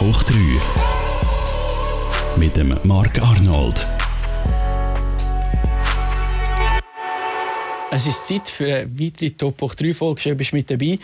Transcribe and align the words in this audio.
Hoch 0.00 0.24
3 0.24 0.36
mit 2.36 2.56
dem 2.56 2.74
Marc 2.82 3.22
Arnold. 3.22 3.86
Es 7.92 8.06
ist 8.06 8.26
Zeit 8.26 8.48
für 8.48 8.66
eine 8.74 8.98
weitere 8.98 9.30
Top 9.30 9.62
hoch 9.62 9.76
3 9.76 9.94
Folge. 9.94 10.20
Schön, 10.20 10.36
bist 10.36 10.52
mit 10.52 10.68
dabei. 10.68 10.98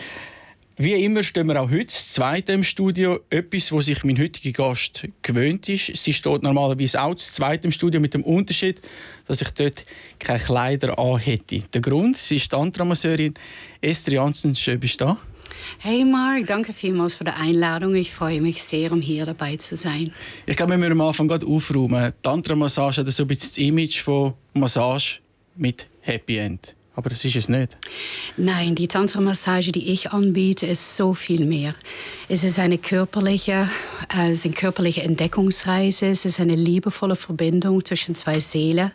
Wie 0.75 0.93
immer 1.05 1.23
stehen 1.23 1.47
wir 1.47 1.61
auch 1.61 1.71
heute 1.71 1.85
das 1.85 2.11
zweite 2.11 2.51
im 2.51 2.65
Studio. 2.65 3.21
Etwas, 3.29 3.71
wo 3.71 3.81
sich 3.81 4.03
mein 4.03 4.19
heutiger 4.19 4.51
Gast 4.51 5.07
gewöhnt 5.21 5.69
ist. 5.69 5.95
Sie 5.95 6.11
steht 6.11 6.43
normalerweise 6.43 7.01
auch 7.01 7.13
das 7.13 7.33
zweite 7.33 7.67
im 7.67 7.71
Studio 7.71 8.01
mit 8.01 8.13
dem 8.13 8.23
Unterschied, 8.23 8.81
dass 9.25 9.41
ich 9.41 9.51
dort 9.51 9.85
keine 10.19 10.39
Kleider 10.39 10.99
an 10.99 11.17
hätte. 11.17 11.61
Der 11.73 11.81
Grund, 11.81 12.17
sie 12.17 12.35
ist 12.35 12.49
Tantramasseurin. 12.49 13.35
Esther 13.79 14.15
Janssen, 14.15 14.53
schön 14.53 14.79
bist 14.79 14.99
du 14.99 15.05
da. 15.05 15.17
Hey 15.79 16.05
Mark, 16.05 16.47
danke 16.47 16.73
vielmals 16.73 17.15
für 17.15 17.23
die 17.23 17.31
Einladung. 17.31 17.95
Ich 17.95 18.11
freue 18.11 18.41
mich 18.41 18.63
sehr, 18.63 18.91
um 18.91 19.01
hier 19.01 19.25
dabei 19.25 19.57
zu 19.57 19.75
sein. 19.75 20.13
Ich 20.45 20.55
glaube, 20.55 20.71
wir 20.71 20.77
müssen 20.77 20.93
am 20.93 21.01
Anfang 21.01 21.27
gerade 21.27 21.45
aufräumen. 21.45 22.13
Tantra-Massage 22.21 23.01
hat 23.01 23.11
so 23.11 23.23
ein 23.23 23.27
bisschen 23.27 23.49
das 23.49 23.57
Image 23.57 24.01
von 24.01 24.33
Massage 24.53 25.19
mit 25.55 25.87
Happy 26.01 26.37
End. 26.37 26.75
Aber 26.93 27.09
das 27.09 27.23
ist 27.23 27.37
es 27.37 27.47
nicht. 27.47 27.77
Nein, 28.35 28.75
die 28.75 28.89
Tantra-Massage, 28.89 29.71
die 29.71 29.91
ich 29.91 30.11
anbiete, 30.11 30.67
ist 30.67 30.97
so 30.97 31.13
viel 31.13 31.45
mehr. 31.45 31.73
Es 32.27 32.43
ist 32.43 32.59
eine 32.59 32.77
körperliche, 32.77 33.69
äh, 34.13 34.31
es 34.31 34.39
ist 34.39 34.45
eine 34.45 34.55
körperliche 34.55 35.01
Entdeckungsreise. 35.03 36.07
Es 36.07 36.25
ist 36.25 36.41
eine 36.41 36.55
liebevolle 36.55 37.15
Verbindung 37.15 37.85
zwischen 37.85 38.13
zwei 38.15 38.41
Seelen. 38.41 38.91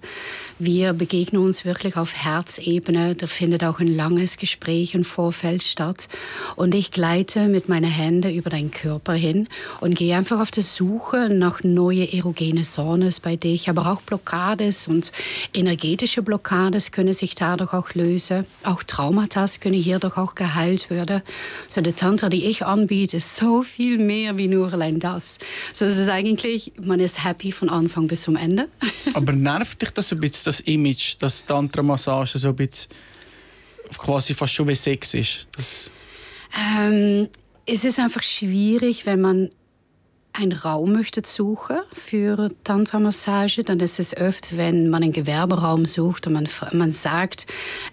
Wir 0.59 0.93
begegnen 0.93 1.43
uns 1.43 1.65
wirklich 1.65 1.97
auf 1.97 2.15
Herzebene. 2.15 3.15
Da 3.15 3.27
findet 3.27 3.65
auch 3.65 3.81
ein 3.81 3.95
langes 3.95 4.37
Gespräch 4.37 4.95
im 4.95 5.05
Vorfeld 5.05 5.63
statt. 5.63 6.09
Und 6.55 6.75
ich 6.75 6.91
gleite 6.91 7.49
mit 7.49 7.69
meinen 7.69 7.91
Händen 7.91 8.35
über 8.35 8.51
deinen 8.51 8.71
Körper 8.71 9.15
hin 9.15 9.49
und 9.81 9.95
gehe 9.95 10.17
einfach 10.17 10.41
auf 10.41 10.51
die 10.51 10.63
Suche 10.63 11.29
nach 11.31 11.63
neuen 11.63 12.13
erogene 12.13 12.63
Zones 12.63 13.21
bei 13.21 13.37
dich. 13.37 13.71
Aber 13.71 13.91
auch 13.91 14.03
Blockades 14.03 14.87
und 14.87 15.13
energetische 15.55 16.21
Blockades 16.23 16.91
können 16.91 17.15
sich 17.15 17.35
dadurch 17.35 17.73
auch 17.73 17.85
lösen. 17.95 18.46
Auch 18.62 18.82
Traumata 18.82 19.46
können 19.60 19.74
hierdurch 19.74 20.16
auch 20.16 20.34
geheilt 20.34 20.88
werden. 20.88 21.23
So 21.68 21.80
der 21.80 21.95
Tantra, 21.95 22.29
die 22.29 22.46
ich 22.46 22.65
anbiete, 22.65 23.18
ist 23.18 23.37
so 23.37 23.62
viel 23.62 23.98
mehr 23.98 24.38
wie 24.38 24.48
nur 24.48 24.73
allein 24.73 25.01
das. 25.01 25.38
So 25.73 25.84
es 25.84 25.98
ist 25.98 26.09
eigentlich, 26.09 26.73
man 26.80 27.01
ist 27.01 27.24
happy 27.24 27.52
von 27.52 27.68
Anfang 27.68 28.07
bis 28.07 28.23
zum 28.23 28.37
Ende. 28.37 28.68
Aber 29.14 29.32
nervt 29.32 29.82
dich 29.82 29.90
das 29.90 30.12
ein 30.12 30.20
bisschen? 30.20 30.46
das 30.46 30.60
Image, 30.60 31.16
dass 31.18 31.45
Tantra-Massage 31.45 32.38
so 32.38 32.48
ein 32.48 32.57
bisschen 32.57 32.90
quasi 33.98 34.34
fast 34.34 34.54
schon 34.54 34.68
wie 34.68 34.74
Sex 34.74 35.14
ist? 35.14 35.46
Ähm, 36.79 37.29
es 37.66 37.84
ist 37.84 37.98
einfach 37.98 38.23
schwierig, 38.23 39.07
wenn 39.07 39.20
man 39.20 39.51
einen 40.37 40.52
Raum 40.52 40.92
möchte 40.92 41.23
suchen 41.24 41.79
für 41.92 42.51
Tantra-Massage, 42.65 43.65
dann 43.65 43.80
ist 43.80 43.98
es 43.98 44.16
oft, 44.16 44.56
wenn 44.56 44.88
man 44.88 45.02
einen 45.02 45.12
Gewerberaum 45.12 45.87
sucht 45.87 46.26
und 46.26 46.34
man, 46.34 46.48
man 46.73 46.92
sagt, 46.92 47.46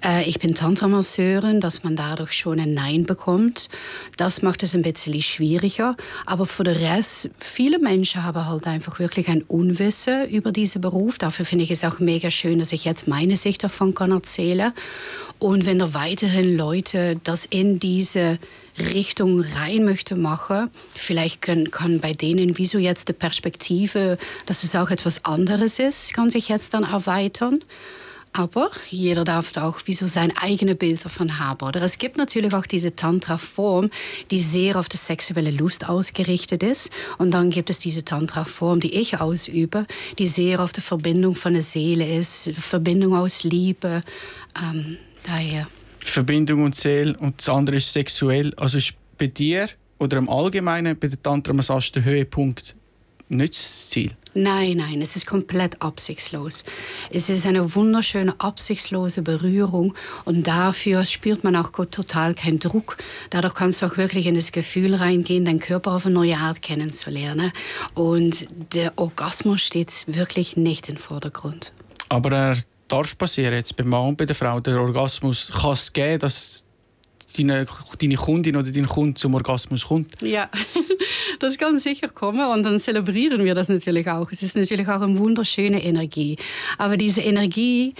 äh, 0.03 0.23
ich 0.25 0.39
bin 0.39 0.53
Tantra-Masseurin, 0.53 1.61
dass 1.61 1.83
man 1.83 1.95
dadurch 1.95 2.33
schon 2.33 2.59
ein 2.59 2.73
Nein 2.73 3.05
bekommt. 3.05 3.69
Das 4.17 4.41
macht 4.41 4.63
es 4.63 4.75
ein 4.75 4.81
bisschen 4.81 5.21
schwieriger. 5.21 5.95
Aber 6.25 6.45
für 6.45 6.63
den 6.63 6.75
Rest, 6.75 7.29
viele 7.39 7.79
Menschen 7.79 8.23
haben 8.23 8.45
halt 8.45 8.67
einfach 8.67 8.99
wirklich 8.99 9.29
ein 9.29 9.43
Unwissen 9.43 10.27
über 10.29 10.51
diesen 10.51 10.81
Beruf. 10.81 11.17
Dafür 11.17 11.45
finde 11.45 11.63
ich 11.63 11.71
es 11.71 11.83
auch 11.85 11.99
mega 11.99 12.29
schön, 12.29 12.59
dass 12.59 12.73
ich 12.73 12.83
jetzt 12.83 13.07
meine 13.07 13.37
Sicht 13.37 13.63
davon 13.63 13.93
kann 13.93 14.11
erzählen. 14.11 14.73
Und 15.39 15.65
wenn 15.65 15.79
da 15.79 15.93
weiterhin 15.93 16.57
Leute 16.57 17.19
das 17.23 17.45
in 17.45 17.79
diese 17.79 18.37
Richtung 18.77 19.41
rein 19.41 19.85
möchte 19.85 20.15
machen. 20.15 20.69
Vielleicht 20.93 21.41
können, 21.41 21.71
kann 21.71 21.99
bei 21.99 22.13
denen, 22.13 22.57
wieso 22.57 22.77
jetzt 22.77 23.07
die 23.07 23.13
Perspektive, 23.13 24.17
dass 24.45 24.63
es 24.63 24.75
auch 24.75 24.89
etwas 24.89 25.25
anderes 25.25 25.79
ist, 25.79 26.13
kann 26.13 26.29
sich 26.29 26.49
jetzt 26.49 26.73
dann 26.73 26.83
erweitern. 26.83 27.63
Aber 28.35 28.71
jeder 28.89 29.23
darf 29.25 29.55
auch 29.57 29.79
wieso 29.85 30.07
sein 30.07 30.35
eigenes 30.35 30.77
Bild 30.77 31.05
davon 31.05 31.37
haben. 31.37 31.67
Oder 31.67 31.83
es 31.83 31.99
gibt 31.99 32.17
natürlich 32.17 32.53
auch 32.55 32.65
diese 32.65 32.95
Tantra-Form, 32.95 33.91
die 34.31 34.39
sehr 34.39 34.75
auf 34.77 34.89
die 34.89 34.97
sexuelle 34.97 35.51
Lust 35.51 35.87
ausgerichtet 35.87 36.63
ist. 36.63 36.89
Und 37.19 37.29
dann 37.29 37.51
gibt 37.51 37.69
es 37.69 37.77
diese 37.77 38.03
Tantra-Form, 38.03 38.79
die 38.79 38.95
ich 38.95 39.21
ausübe, 39.21 39.85
die 40.17 40.25
sehr 40.25 40.61
auf 40.61 40.73
die 40.73 40.81
Verbindung 40.81 41.35
von 41.35 41.53
der 41.53 41.61
Seele 41.61 42.17
ist, 42.17 42.49
Verbindung 42.57 43.15
aus 43.15 43.43
Liebe. 43.43 44.03
Ähm, 44.59 44.97
daher. 45.27 45.67
Verbindung 46.09 46.63
und 46.63 46.75
Seele 46.75 47.17
und 47.17 47.39
das 47.39 47.49
andere 47.49 47.77
ist 47.77 47.91
sexuell. 47.91 48.53
Also 48.55 48.77
ist 48.77 48.93
bei 49.17 49.27
dir 49.27 49.69
oder 49.99 50.17
im 50.17 50.29
Allgemeinen 50.29 50.97
bei 50.97 51.07
der 51.07 51.21
Tantra-Massage 51.21 51.93
der 51.93 52.05
Höhepunkt 52.05 52.75
nicht 53.29 53.53
das 53.53 53.89
Ziel? 53.89 54.15
Nein, 54.35 54.77
nein, 54.77 54.99
es 55.01 55.15
ist 55.15 55.27
komplett 55.27 55.79
absichtslos. 55.81 56.65
Es 57.11 57.29
ist 57.29 57.45
eine 57.45 57.75
wunderschöne, 57.75 58.33
absichtslose 58.39 59.21
Berührung 59.21 59.93
und 60.25 60.47
dafür 60.47 61.05
spürt 61.05 61.43
man 61.43 61.55
auch 61.55 61.71
total 61.85 62.33
keinen 62.33 62.59
Druck. 62.59 62.97
Dadurch 63.29 63.53
kannst 63.53 63.81
du 63.81 63.85
auch 63.85 63.97
wirklich 63.97 64.25
in 64.25 64.33
das 64.33 64.51
Gefühl 64.51 64.95
reingehen, 64.95 65.45
deinen 65.45 65.59
Körper 65.59 65.91
auf 65.91 66.07
eine 66.07 66.15
neue 66.15 66.37
Art 66.37 66.63
kennenzulernen. 66.63 67.51
Und 67.93 68.47
der 68.73 68.93
Orgasmus 68.95 69.61
steht 69.61 70.05
wirklich 70.07 70.57
nicht 70.57 70.89
im 70.89 70.97
Vordergrund. 70.97 71.71
Aber 72.09 72.31
er 72.31 72.57
darf 72.87 73.17
passieren, 73.17 73.53
jetzt 73.53 73.75
beim 73.75 73.89
Mann 73.89 74.09
und 74.09 74.17
bei 74.17 74.25
der 74.25 74.35
Frau, 74.35 74.59
der 74.59 74.79
Orgasmus, 74.79 75.51
kann 75.53 75.73
es 75.73 75.91
geben, 75.91 76.19
dass 76.19 76.63
deine, 77.37 77.65
deine 77.99 78.15
Kundin 78.15 78.55
oder 78.55 78.71
dein 78.71 78.87
Kunde 78.87 79.15
zum 79.15 79.33
Orgasmus 79.35 79.85
kommt? 79.85 80.21
Ja, 80.21 80.49
das 81.39 81.57
kann 81.57 81.79
sicher 81.79 82.09
kommen 82.09 82.45
und 82.51 82.63
dann 82.63 82.79
zelebrieren 82.79 83.43
wir 83.43 83.55
das 83.55 83.69
natürlich 83.69 84.09
auch. 84.09 84.31
Es 84.31 84.43
ist 84.43 84.55
natürlich 84.55 84.87
auch 84.87 85.01
eine 85.01 85.17
wunderschöne 85.17 85.83
Energie. 85.83 86.37
Aber 86.77 86.97
diese 86.97 87.21
Energie 87.21 87.95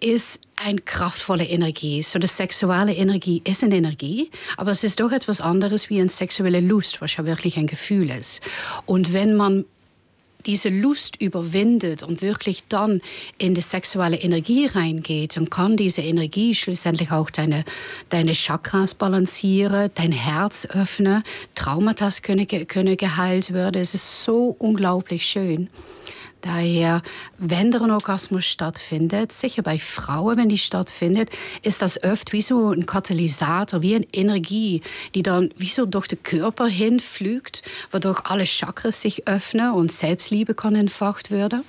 ist 0.00 0.40
eine 0.56 0.80
kraftvolle 0.80 1.44
Energie. 1.44 2.02
So 2.02 2.18
die 2.18 2.26
sexuelle 2.26 2.94
Energie 2.94 3.42
ist 3.44 3.64
eine 3.64 3.76
Energie, 3.76 4.30
aber 4.56 4.70
es 4.72 4.84
ist 4.84 5.00
doch 5.00 5.10
etwas 5.10 5.40
anderes 5.40 5.88
wie 5.90 6.00
eine 6.00 6.10
sexuelle 6.10 6.60
Lust, 6.60 7.00
was 7.00 7.16
ja 7.16 7.26
wirklich 7.26 7.56
ein 7.56 7.66
Gefühl 7.66 8.10
ist. 8.10 8.42
Und 8.84 9.12
wenn 9.12 9.36
man 9.36 9.64
diese 10.46 10.68
Lust 10.68 11.20
überwindet 11.20 12.02
und 12.02 12.22
wirklich 12.22 12.64
dann 12.68 13.00
in 13.38 13.54
die 13.54 13.60
sexuelle 13.60 14.16
Energie 14.16 14.66
reingeht, 14.66 15.36
dann 15.36 15.50
kann 15.50 15.76
diese 15.76 16.02
Energie 16.02 16.54
schlussendlich 16.54 17.10
auch 17.10 17.30
deine, 17.30 17.64
deine 18.08 18.32
Chakras 18.32 18.94
balancieren, 18.94 19.90
dein 19.94 20.12
Herz 20.12 20.66
öffnen, 20.66 21.22
Traumata 21.54 22.08
können, 22.22 22.46
können 22.46 22.96
geheilt 22.96 23.52
werden. 23.52 23.82
Es 23.82 23.94
ist 23.94 24.24
so 24.24 24.54
unglaublich 24.58 25.26
schön. 25.26 25.68
Daher, 26.46 27.02
wenn 27.38 27.72
der 27.72 27.80
Orgasmus 27.82 28.44
stattfindet, 28.44 29.32
sicher 29.32 29.62
bei 29.62 29.78
Frauen, 29.78 30.36
wenn 30.36 30.48
die 30.48 30.58
stattfindet, 30.58 31.28
ist 31.62 31.82
das 31.82 32.02
oft 32.04 32.32
wie 32.32 32.42
so 32.42 32.70
ein 32.70 32.86
Katalysator, 32.86 33.82
wie 33.82 33.96
eine 33.96 34.06
Energie, 34.12 34.82
die 35.16 35.24
dann 35.24 35.50
wie 35.56 35.66
so 35.66 35.86
durch 35.86 36.06
den 36.06 36.22
Körper 36.22 36.68
hinflügt, 36.68 37.62
wodurch 37.90 38.20
alle 38.26 38.44
Chakras 38.44 39.00
sich 39.00 39.26
öffnen 39.26 39.72
und 39.72 39.90
Selbstliebe 39.90 40.54
kann 40.54 40.76
entfacht 40.76 41.32
werden. 41.32 41.64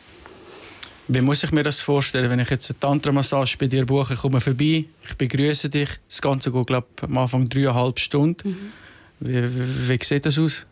Wie 1.08 1.22
muss 1.22 1.44
ich 1.44 1.52
mir 1.52 1.64
das 1.64 1.80
vorstellen, 1.80 2.30
wenn 2.30 2.40
ich 2.40 2.50
jetzt 2.50 2.70
eine 2.70 2.80
Tantra-Massage 2.80 3.58
bei 3.58 3.66
dir 3.66 3.86
buche, 3.86 4.14
ich 4.14 4.20
komme 4.20 4.42
vorbei, 4.42 4.86
ich 5.08 5.16
begrüße 5.18 5.70
dich, 5.70 5.90
das 6.08 6.22
Ganze 6.22 6.52
geht 6.52 6.68
glaube 6.68 6.86
ich, 6.98 7.04
am 7.04 7.18
Anfang 7.18 7.50
dreieinhalb 7.50 8.00
Stunden. 8.00 8.50
Mhm. 8.50 8.72
Wie, 9.20 9.44
wie, 9.44 9.90
wie, 9.90 10.00
sieht 10.04 10.28
das 10.28 10.38
aus? 10.38 10.66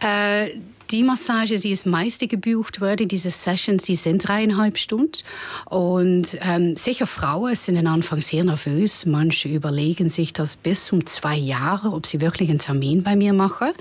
Äh, 0.00 0.50
die 0.92 1.04
Massage, 1.04 1.58
die 1.58 1.70
ist 1.70 1.86
meiste 1.86 2.28
gebucht 2.28 2.82
wurde, 2.82 3.06
diese 3.06 3.30
Sessions, 3.30 3.84
die 3.84 3.96
sind 3.96 4.28
dreieinhalb 4.28 4.76
Stunden. 4.76 5.12
Und 5.64 6.38
ähm, 6.42 6.76
sicher 6.76 7.06
Frauen 7.06 7.56
sind 7.56 7.78
am 7.78 7.86
Anfang 7.86 8.20
sehr 8.20 8.44
nervös. 8.44 9.06
Manche 9.06 9.48
überlegen 9.48 10.10
sich 10.10 10.34
das 10.34 10.56
bis 10.56 10.92
um 10.92 11.06
zwei 11.06 11.34
Jahre, 11.34 11.88
ob 11.88 12.06
sie 12.06 12.20
wirklich 12.20 12.50
einen 12.50 12.58
Termin 12.58 13.02
bei 13.02 13.16
mir 13.16 13.32
machen. 13.32 13.72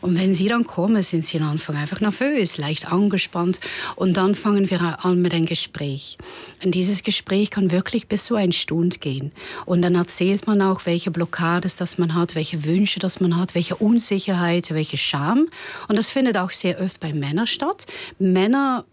Und 0.00 0.18
wenn 0.18 0.34
sie 0.34 0.48
dann 0.48 0.66
kommen, 0.66 1.02
sind 1.04 1.24
sie 1.24 1.38
am 1.40 1.50
Anfang 1.50 1.76
einfach 1.76 2.00
nervös, 2.00 2.58
leicht 2.58 2.90
angespannt. 2.90 3.60
Und 3.94 4.16
dann 4.16 4.34
fangen 4.34 4.68
wir 4.68 5.04
an 5.04 5.22
mit 5.22 5.32
einem 5.34 5.46
Gespräch. 5.46 6.18
Und 6.64 6.74
dieses 6.74 7.04
Gespräch 7.04 7.50
kann 7.50 7.70
wirklich 7.70 8.08
bis 8.08 8.24
zu 8.24 8.34
eine 8.34 8.52
Stunde 8.52 8.98
gehen. 8.98 9.30
Und 9.66 9.82
dann 9.82 9.94
erzählt 9.94 10.48
man 10.48 10.60
auch, 10.62 10.84
welche 10.84 11.12
Blockades 11.12 11.76
das 11.76 11.96
man 11.96 12.14
hat, 12.14 12.34
welche 12.34 12.64
Wünsche 12.64 12.98
das 12.98 13.20
man 13.20 13.36
hat, 13.36 13.54
welche 13.54 13.76
Unsicherheit, 13.76 14.74
welche 14.74 14.98
Scham. 14.98 15.46
Und 15.86 15.96
das 15.96 16.08
findet 16.08 16.36
auch 16.36 16.50
sehr 16.60 16.80
oft 16.80 17.00
bei 17.00 17.12
Männern 17.12 17.46
statt. 17.46 17.86
Männer 18.18 18.84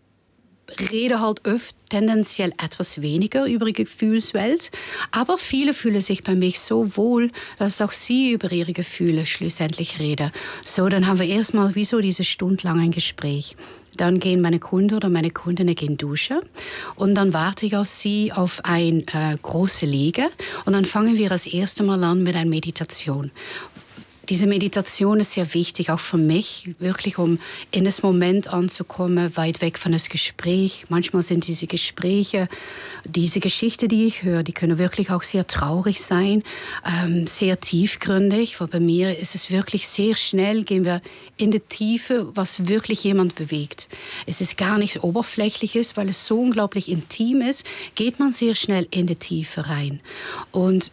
reden 0.79 1.21
halt 1.21 1.45
oft 1.47 1.75
tendenziell 1.89 2.51
etwas 2.63 3.01
weniger 3.01 3.45
über 3.45 3.65
die 3.65 3.73
Gefühlswelt, 3.73 4.71
aber 5.11 5.37
viele 5.37 5.73
fühlen 5.73 6.01
sich 6.01 6.23
bei 6.23 6.35
mir 6.35 6.53
so 6.55 6.95
wohl, 6.97 7.31
dass 7.59 7.81
auch 7.81 7.91
sie 7.91 8.31
über 8.31 8.51
ihre 8.51 8.73
Gefühle 8.73 9.25
schlussendlich 9.25 9.99
reden. 9.99 10.31
So, 10.63 10.89
dann 10.89 11.07
haben 11.07 11.19
wir 11.19 11.27
erstmal 11.27 11.75
wie 11.75 11.85
so 11.85 11.99
diese 11.99 12.23
stundenlange 12.23 12.89
Gespräch. 12.89 13.55
Dann 13.95 14.19
gehen 14.19 14.41
meine 14.41 14.59
Kunden 14.59 14.95
oder 14.95 15.09
meine 15.09 15.29
Kundinnen 15.29 15.75
gehen 15.75 15.97
duschen 15.97 16.39
und 16.95 17.13
dann 17.13 17.33
warte 17.33 17.67
ich 17.67 17.75
auf 17.75 17.87
sie 17.87 18.31
auf 18.31 18.61
ein 18.63 19.05
äh, 19.13 19.37
große 19.39 19.85
Liege 19.85 20.29
und 20.65 20.73
dann 20.73 20.85
fangen 20.85 21.15
wir 21.15 21.29
das 21.29 21.45
erste 21.45 21.83
Mal 21.83 22.03
an 22.03 22.23
mit 22.23 22.35
einer 22.35 22.49
Meditation 22.49 23.31
diese 24.29 24.47
Meditation 24.47 25.19
ist 25.19 25.33
sehr 25.33 25.53
wichtig, 25.53 25.89
auch 25.89 25.99
für 25.99 26.17
mich, 26.17 26.69
wirklich 26.79 27.17
um 27.17 27.39
in 27.71 27.83
das 27.83 28.03
Moment 28.03 28.47
anzukommen, 28.47 29.35
weit 29.35 29.61
weg 29.61 29.77
von 29.77 29.91
das 29.91 30.09
Gespräch. 30.09 30.85
Manchmal 30.89 31.23
sind 31.23 31.45
diese 31.47 31.67
Gespräche, 31.67 32.47
diese 33.05 33.39
Geschichte, 33.39 33.87
die 33.87 34.05
ich 34.05 34.23
höre, 34.23 34.43
die 34.43 34.53
können 34.53 34.77
wirklich 34.77 35.11
auch 35.11 35.23
sehr 35.23 35.45
traurig 35.47 36.01
sein, 36.01 36.43
ähm, 36.85 37.27
sehr 37.27 37.59
tiefgründig, 37.59 38.59
weil 38.61 38.67
bei 38.67 38.79
mir 38.79 39.17
ist 39.17 39.35
es 39.35 39.51
wirklich 39.51 39.87
sehr 39.87 40.15
schnell, 40.15 40.63
gehen 40.63 40.85
wir 40.85 41.01
in 41.35 41.51
die 41.51 41.59
Tiefe, 41.59 42.31
was 42.33 42.67
wirklich 42.69 43.03
jemand 43.03 43.35
bewegt. 43.35 43.89
Es 44.25 44.39
ist 44.39 44.57
gar 44.57 44.77
nichts 44.77 45.03
Oberflächliches, 45.03 45.97
weil 45.97 46.07
es 46.09 46.25
so 46.25 46.39
unglaublich 46.39 46.89
intim 46.89 47.41
ist, 47.41 47.65
geht 47.95 48.19
man 48.19 48.31
sehr 48.31 48.55
schnell 48.55 48.87
in 48.91 49.05
die 49.07 49.15
Tiefe 49.15 49.67
rein. 49.67 49.99
Und 50.51 50.91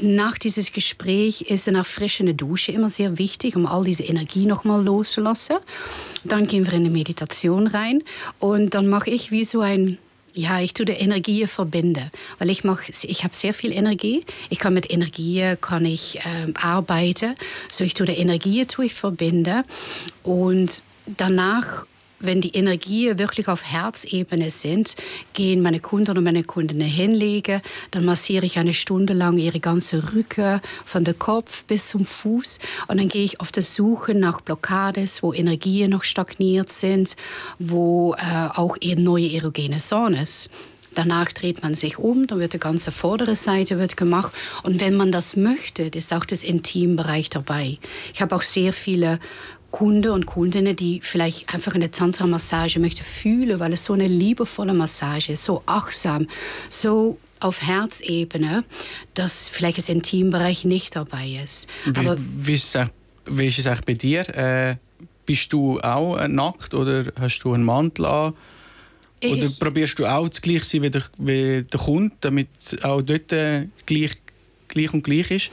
nach 0.00 0.38
diesem 0.38 0.64
Gespräch 0.72 1.42
ist 1.42 1.68
eine 1.68 1.78
erfrischende 1.78 2.34
Dusche 2.34 2.72
immer 2.72 2.88
sehr 2.88 3.18
wichtig, 3.18 3.56
um 3.56 3.66
all 3.66 3.84
diese 3.84 4.04
Energie 4.04 4.46
nochmal 4.46 4.82
loszulassen. 4.82 5.56
Dann 6.24 6.46
gehen 6.46 6.66
wir 6.66 6.72
in 6.74 6.84
die 6.84 6.90
Meditation 6.90 7.66
rein 7.66 8.02
und 8.38 8.74
dann 8.74 8.88
mache 8.88 9.10
ich 9.10 9.30
wie 9.30 9.44
so 9.44 9.60
ein 9.60 9.98
ja, 10.34 10.60
ich 10.60 10.72
tue 10.72 10.86
die 10.86 10.92
Energie 10.92 11.46
verbinden, 11.48 12.12
weil 12.38 12.50
ich 12.50 12.62
mach, 12.62 12.88
ich 12.88 13.24
habe 13.24 13.34
sehr 13.34 13.52
viel 13.52 13.72
Energie. 13.72 14.24
Ich 14.50 14.60
kann 14.60 14.72
mit 14.72 14.88
Energie 14.88 15.54
kann 15.60 15.84
ich 15.84 16.18
äh, 16.18 16.52
arbeiten, 16.54 17.34
so 17.68 17.82
ich 17.82 17.94
tue 17.94 18.06
die 18.06 18.12
Energie 18.12 18.64
tue 18.64 18.84
ich 18.86 18.94
verbinden 18.94 19.64
und 20.22 20.84
danach 21.06 21.86
wenn 22.20 22.40
die 22.40 22.54
Energien 22.54 23.18
wirklich 23.18 23.48
auf 23.48 23.64
Herzebene 23.64 24.50
sind, 24.50 24.96
gehen 25.32 25.62
meine 25.62 25.80
Kunden 25.80 26.16
und 26.16 26.24
meine 26.24 26.44
Kundinnen 26.44 26.88
hinlegen, 26.88 27.60
dann 27.90 28.04
massiere 28.04 28.46
ich 28.46 28.58
eine 28.58 28.74
Stunde 28.74 29.12
lang 29.12 29.38
ihre 29.38 29.60
ganze 29.60 30.12
Rücken 30.12 30.60
von 30.84 31.04
der 31.04 31.14
Kopf 31.14 31.64
bis 31.64 31.88
zum 31.88 32.04
Fuß 32.04 32.58
und 32.88 32.98
dann 32.98 33.08
gehe 33.08 33.24
ich 33.24 33.40
auf 33.40 33.52
der 33.52 33.62
Suche 33.62 34.14
nach 34.14 34.40
Blockades, 34.40 35.22
wo 35.22 35.32
Energien 35.32 35.90
noch 35.90 36.04
stagniert 36.04 36.70
sind, 36.70 37.16
wo 37.58 38.14
äh, 38.14 38.48
auch 38.54 38.76
neue 38.96 39.32
erogene 39.32 39.78
Zones. 39.78 40.50
Danach 40.94 41.30
dreht 41.32 41.62
man 41.62 41.74
sich 41.74 41.98
um, 41.98 42.26
dann 42.26 42.40
wird 42.40 42.54
die 42.54 42.58
ganze 42.58 42.90
vordere 42.90 43.36
Seite 43.36 43.78
wird 43.78 43.96
gemacht. 43.96 44.32
Und 44.64 44.80
wenn 44.80 44.96
man 44.96 45.12
das 45.12 45.36
möchte, 45.36 45.84
ist 45.84 46.12
auch 46.12 46.24
das 46.24 46.42
Intimbereich 46.42 47.30
dabei. 47.30 47.78
Ich 48.12 48.20
habe 48.20 48.34
auch 48.34 48.42
sehr 48.42 48.72
viele 48.72 49.20
Kunden 49.70 50.10
und 50.10 50.26
Kundinnen, 50.26 50.74
die 50.74 51.00
vielleicht 51.02 51.52
einfach 51.52 51.74
eine 51.74 51.90
Tantra-Massage 51.90 52.80
möchte 52.80 53.04
fühlen, 53.04 53.60
weil 53.60 53.72
es 53.74 53.84
so 53.84 53.92
eine 53.92 54.06
liebevolle 54.06 54.72
Massage 54.72 55.32
ist, 55.32 55.44
so 55.44 55.62
achtsam, 55.66 56.26
so 56.70 57.18
auf 57.40 57.62
Herzebene, 57.62 58.64
dass 59.14 59.48
vielleicht 59.48 59.78
das 59.78 59.88
Intimbereich 59.88 60.64
nicht 60.64 60.96
dabei 60.96 61.40
ist. 61.44 61.68
Wie, 61.84 61.98
Aber 61.98 62.16
wie, 62.18 62.54
ist, 62.54 62.74
es, 62.74 62.88
wie 63.26 63.46
ist 63.46 63.58
es 63.58 63.66
eigentlich 63.66 63.84
bei 63.84 63.94
dir? 63.94 64.28
Äh, 64.34 64.76
bist 65.26 65.52
du 65.52 65.78
auch 65.80 66.16
äh, 66.16 66.28
nackt 66.28 66.72
oder 66.72 67.12
hast 67.20 67.40
du 67.40 67.52
einen 67.52 67.64
Mantel 67.64 68.06
an? 68.06 68.32
Oder 69.22 69.48
probierst 69.58 69.98
du 69.98 70.06
auch 70.06 70.28
das 70.28 70.40
gleich 70.40 70.64
sein 70.64 70.82
wie 70.82 70.90
der, 70.90 71.02
wie 71.18 71.62
der 71.62 71.80
Kunde, 71.80 72.14
damit 72.20 72.48
auch 72.82 73.02
dort 73.02 73.32
äh, 73.32 73.66
gleich 73.84 74.12
gleich 74.68 74.92
und 74.92 75.02
gleich 75.02 75.30
ist? 75.30 75.50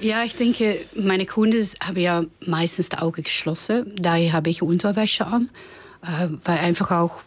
Ja, 0.00 0.22
ich 0.24 0.34
denke, 0.34 0.78
meine 0.94 1.26
Kunden 1.26 1.66
haben 1.80 1.98
ja 1.98 2.24
meistens 2.46 2.88
die 2.88 2.98
Augen 2.98 3.22
geschlossen. 3.22 3.94
Daher 3.96 4.32
habe 4.32 4.50
ich 4.50 4.62
Unterwäsche 4.62 5.26
an, 5.26 5.50
äh, 6.02 6.28
weil 6.44 6.58
einfach 6.58 6.90
auch 6.90 7.22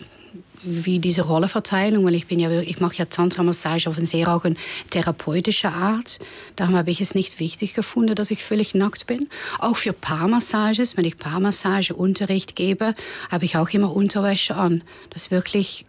wie 0.64 1.00
diese 1.00 1.24
Rollenverteilung, 1.24 2.06
weil 2.06 2.16
ich 2.16 2.28
bin 2.28 2.40
ja 2.40 2.52
ich 2.62 2.80
mache 2.80 2.96
ja 2.96 3.06
Tantra-Massage 3.06 3.90
auf 3.90 3.98
eine 3.98 4.06
sehr 4.06 4.28
auch 4.34 4.46
eine 4.46 4.56
therapeutische 4.90 5.70
Art. 5.70 6.20
Darum 6.56 6.76
habe 6.76 6.92
ich 6.92 7.02
es 7.02 7.16
nicht 7.16 7.40
wichtig 7.40 7.74
gefunden, 7.74 8.16
dass 8.16 8.32
ich 8.32 8.44
völlig 8.44 8.76
nackt 8.76 9.08
bin. 9.08 9.28
Auch 9.60 9.78
für 9.78 9.94
Paarmassages, 9.94 10.98
wenn 10.98 11.06
ich 11.06 11.18
Paarmassageunterricht 11.18 12.56
gebe, 12.56 12.94
habe 13.32 13.46
ich 13.46 13.58
auch 13.58 13.70
immer 13.70 13.96
Unterwäsche 13.96 14.56
an. 14.56 14.84
Das 15.10 15.32
wirklich 15.32 15.86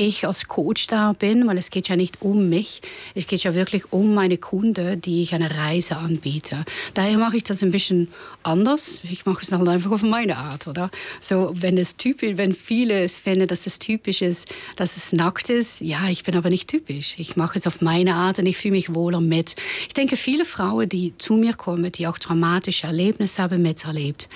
ich 0.00 0.26
als 0.26 0.48
Coach 0.48 0.86
da 0.86 1.12
bin, 1.12 1.46
weil 1.46 1.58
es 1.58 1.70
geht 1.70 1.88
ja 1.88 1.96
nicht 1.96 2.22
um 2.22 2.48
mich, 2.48 2.80
es 3.14 3.26
geht 3.26 3.42
ja 3.42 3.54
wirklich 3.54 3.92
um 3.92 4.14
meine 4.14 4.38
Kunden, 4.38 5.00
die 5.00 5.22
ich 5.22 5.34
eine 5.34 5.54
Reise 5.56 5.98
anbiete. 5.98 6.64
Daher 6.94 7.18
mache 7.18 7.36
ich 7.36 7.44
das 7.44 7.62
ein 7.62 7.70
bisschen 7.70 8.08
anders. 8.42 9.02
Ich 9.10 9.26
mache 9.26 9.42
es 9.42 9.52
halt 9.52 9.68
einfach 9.68 9.90
auf 9.90 10.02
meine 10.02 10.38
Art, 10.38 10.66
oder? 10.66 10.90
So, 11.20 11.52
wenn 11.54 11.76
es 11.76 11.96
typisch, 11.96 12.36
wenn 12.36 12.54
viele 12.54 13.02
es 13.02 13.18
finden, 13.18 13.46
dass 13.46 13.66
es 13.66 13.78
typisch 13.78 14.22
ist, 14.22 14.48
dass 14.76 14.96
es 14.96 15.12
nackt 15.12 15.50
ist, 15.50 15.80
ja, 15.82 16.08
ich 16.08 16.22
bin 16.22 16.34
aber 16.34 16.48
nicht 16.48 16.68
typisch. 16.68 17.16
Ich 17.18 17.36
mache 17.36 17.58
es 17.58 17.66
auf 17.66 17.82
meine 17.82 18.14
Art 18.14 18.38
und 18.38 18.46
ich 18.46 18.56
fühle 18.56 18.72
mich 18.72 18.94
wohler 18.94 19.20
mit. 19.20 19.56
Ich 19.86 19.94
denke, 19.94 20.16
viele 20.16 20.46
Frauen, 20.46 20.88
die 20.88 21.12
zu 21.18 21.34
mir 21.34 21.54
kommen, 21.54 21.92
die 21.92 22.06
auch 22.06 22.18
traumatische 22.18 22.86
Erlebnisse 22.86 23.42
haben 23.42 23.60
miterlebt, 23.60 24.28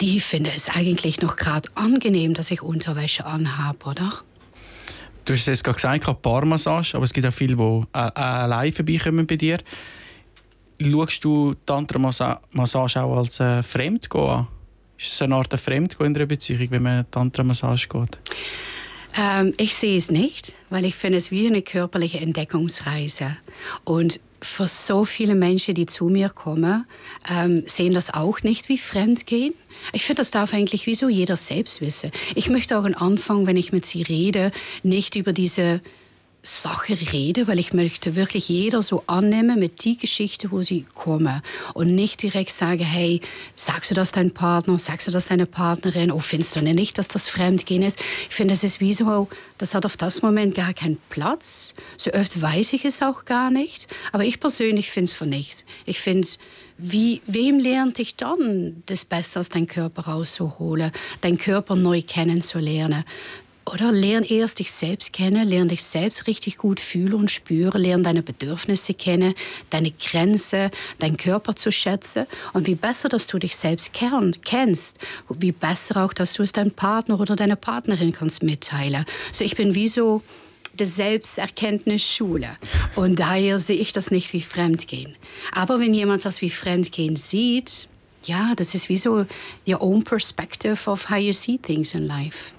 die 0.00 0.20
finden 0.20 0.52
es 0.54 0.68
eigentlich 0.68 1.20
noch 1.20 1.36
gerade 1.36 1.68
angenehm, 1.74 2.34
dass 2.34 2.50
ich 2.50 2.62
Unterwäsche 2.62 3.26
anhabe, 3.26 3.86
oder? 3.86 4.22
Du 5.24 5.34
hast 5.34 5.46
es 5.46 5.62
gerade 5.62 5.76
gesagt, 5.76 6.22
Paarmassage, 6.22 6.94
aber 6.94 7.04
es 7.04 7.12
gibt 7.12 7.26
auch 7.26 7.32
viele, 7.32 7.56
die 7.56 7.82
äh, 7.92 7.98
allein 7.98 8.72
vorbeikommen 8.72 9.26
bei 9.26 9.36
dir. 9.36 9.58
Schaust 10.80 11.22
du 11.24 11.54
Tantra-Massage 11.64 13.02
auch 13.02 13.18
als 13.18 13.38
äh, 13.38 13.62
Fremdgehen 13.62 14.28
an? 14.28 14.48
Ist 14.98 15.12
es 15.12 15.22
eine 15.22 15.36
Art 15.36 15.58
Fremdgehen 15.58 16.10
in 16.10 16.16
einer 16.16 16.26
Beziehung, 16.26 16.70
wenn 16.70 16.82
man 16.82 17.10
Tantra-Massage 17.10 17.88
geht? 17.88 18.18
Ähm, 19.16 19.54
ich 19.58 19.74
sehe 19.74 19.98
es 19.98 20.10
nicht, 20.10 20.54
weil 20.70 20.84
ich 20.84 20.94
finde 20.96 21.18
es 21.18 21.30
wie 21.30 21.46
eine 21.46 21.62
körperliche 21.62 22.18
Entdeckungsreise. 22.18 23.36
Und 23.84 24.20
für 24.42 24.66
so 24.66 25.04
viele 25.04 25.34
Menschen, 25.34 25.74
die 25.74 25.86
zu 25.86 26.06
mir 26.06 26.28
kommen, 26.28 26.84
ähm, 27.30 27.62
sehen 27.66 27.94
das 27.94 28.12
auch 28.12 28.42
nicht 28.42 28.68
wie 28.68 28.78
Fremdgehen. 28.78 29.54
Ich 29.92 30.04
finde, 30.04 30.20
das 30.20 30.30
darf 30.30 30.52
eigentlich 30.52 30.86
wieso 30.86 31.08
jeder 31.08 31.36
selbst 31.36 31.80
wissen. 31.80 32.10
Ich 32.34 32.50
möchte 32.50 32.78
auch 32.78 32.84
am 32.84 32.94
Anfang, 32.94 33.46
wenn 33.46 33.56
ich 33.56 33.72
mit 33.72 33.86
sie 33.86 34.02
rede, 34.02 34.50
nicht 34.82 35.14
über 35.14 35.32
diese 35.32 35.80
Sache 36.44 36.98
rede, 37.12 37.46
weil 37.46 37.60
ich 37.60 37.72
möchte 37.72 38.16
wirklich 38.16 38.48
jeder 38.48 38.82
so 38.82 39.04
annehmen 39.06 39.60
mit 39.60 39.84
die 39.84 39.96
Geschichte, 39.96 40.50
wo 40.50 40.60
sie 40.60 40.84
kommen 40.92 41.40
und 41.72 41.94
nicht 41.94 42.20
direkt 42.20 42.50
sagen, 42.50 42.82
hey, 42.82 43.20
sagst 43.54 43.92
du 43.92 43.94
das 43.94 44.10
deinem 44.10 44.32
Partner, 44.32 44.76
sagst 44.76 45.06
du 45.06 45.12
das 45.12 45.26
deiner 45.26 45.46
Partnerin, 45.46 46.10
oh, 46.10 46.18
findest 46.18 46.56
du 46.56 46.62
nicht, 46.62 46.98
dass 46.98 47.06
das 47.06 47.28
Fremdgehen 47.28 47.82
ist? 47.82 48.00
Ich 48.28 48.34
finde, 48.34 48.54
das 48.54 48.64
ist 48.64 48.80
wie 48.80 48.92
so, 48.92 49.28
das 49.58 49.74
hat 49.74 49.86
auf 49.86 49.96
das 49.96 50.22
Moment 50.22 50.56
gar 50.56 50.74
keinen 50.74 50.98
Platz. 51.10 51.76
So 51.96 52.10
oft 52.12 52.40
weiß 52.40 52.72
ich 52.72 52.84
es 52.84 53.02
auch 53.02 53.24
gar 53.24 53.52
nicht, 53.52 53.86
aber 54.10 54.24
ich 54.24 54.40
persönlich 54.40 54.90
finde 54.90 55.10
es 55.10 55.16
für 55.16 55.26
nichts. 55.26 55.64
Ich 55.86 56.00
finde, 56.00 56.26
wie, 56.76 57.22
wem 57.26 57.60
lernt 57.60 57.98
dich 57.98 58.16
dann 58.16 58.82
das 58.86 59.04
Beste 59.04 59.38
aus 59.38 59.48
deinem 59.48 59.68
Körper 59.68 60.02
rauszuholen, 60.02 60.90
deinen 61.20 61.38
Körper 61.38 61.76
neu 61.76 62.02
kennenzulernen? 62.02 63.04
Oder 63.72 63.90
lern 63.90 64.22
erst 64.22 64.58
dich 64.58 64.70
selbst 64.70 65.14
kennen, 65.14 65.48
lern 65.48 65.68
dich 65.68 65.82
selbst 65.82 66.26
richtig 66.26 66.58
gut 66.58 66.78
fühlen 66.78 67.14
und 67.14 67.30
spüren, 67.30 67.80
lern 67.80 68.02
deine 68.02 68.22
Bedürfnisse 68.22 68.92
kennen, 68.92 69.34
deine 69.70 69.92
Grenzen, 69.92 70.70
deinen 70.98 71.16
Körper 71.16 71.56
zu 71.56 71.72
schätzen. 71.72 72.26
Und 72.52 72.66
wie 72.66 72.74
besser, 72.74 73.08
dass 73.08 73.26
du 73.28 73.38
dich 73.38 73.56
selbst 73.56 73.92
kennst, 73.94 74.98
wie 75.30 75.52
besser 75.52 76.04
auch, 76.04 76.12
dass 76.12 76.34
du 76.34 76.42
es 76.42 76.52
deinem 76.52 76.72
Partner 76.72 77.18
oder 77.18 77.34
deiner 77.34 77.56
Partnerin 77.56 78.12
kannst 78.12 78.42
mitteilen. 78.42 79.06
So 79.30 79.42
ich 79.42 79.56
bin 79.56 79.74
wie 79.74 79.88
so 79.88 80.22
die 80.78 80.84
Selbsterkenntnisschule. 80.84 82.50
Und 82.94 83.20
daher 83.20 83.58
sehe 83.58 83.78
ich 83.78 83.92
das 83.92 84.10
nicht 84.10 84.34
wie 84.34 84.42
Fremdgehen. 84.42 85.16
Aber 85.54 85.80
wenn 85.80 85.94
jemand 85.94 86.26
das 86.26 86.42
wie 86.42 86.50
Fremdgehen 86.50 87.16
sieht, 87.16 87.88
ja, 88.24 88.52
das 88.54 88.74
ist 88.74 88.90
wie 88.90 88.98
so 88.98 89.24
your 89.66 89.80
own 89.80 90.04
perspective 90.04 90.90
of 90.90 91.08
how 91.08 91.16
you 91.16 91.32
see 91.32 91.56
things 91.56 91.94
in 91.94 92.06
life. 92.06 92.50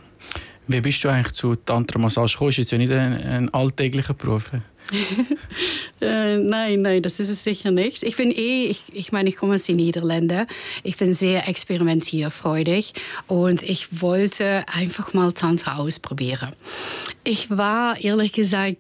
Wie 0.67 0.82
bist 0.82 1.03
du 1.03 1.10
eigentlich 1.10 1.34
zu 1.34 1.55
Tantra-Massage 1.55 2.34
gekommen? 2.34 2.50
Ist 2.51 2.58
jetzt 2.58 2.72
ja 2.72 2.77
nicht 2.77 2.91
ein, 2.91 3.13
ein 3.13 3.53
alltäglicher 3.53 4.13
Beruf. 4.13 4.51
äh, 6.01 6.38
nein, 6.38 6.82
nein, 6.82 7.01
das 7.01 7.20
ist 7.20 7.29
es 7.29 7.43
sicher 7.43 7.72
nicht. 7.72 8.03
Ich 8.03 8.15
bin 8.15 8.32
eh, 8.32 8.65
ich, 8.65 8.84
ich 8.93 9.12
meine, 9.12 9.29
ich 9.29 9.36
komme 9.36 9.55
aus 9.55 9.63
den 9.63 9.77
Niederlanden. 9.77 10.46
Ich 10.84 10.98
bin 10.98 11.13
sehr 11.13 11.48
experimentierfreudig 11.48 12.93
und 13.27 13.63
ich 13.63 14.01
wollte 14.01 14.63
einfach 14.67 15.13
mal 15.13 15.34
Tantra 15.34 15.77
ausprobieren. 15.77 16.53
Ich 17.24 17.50
war 17.50 18.00
ehrlich 18.00 18.34
gesagt 18.34 18.77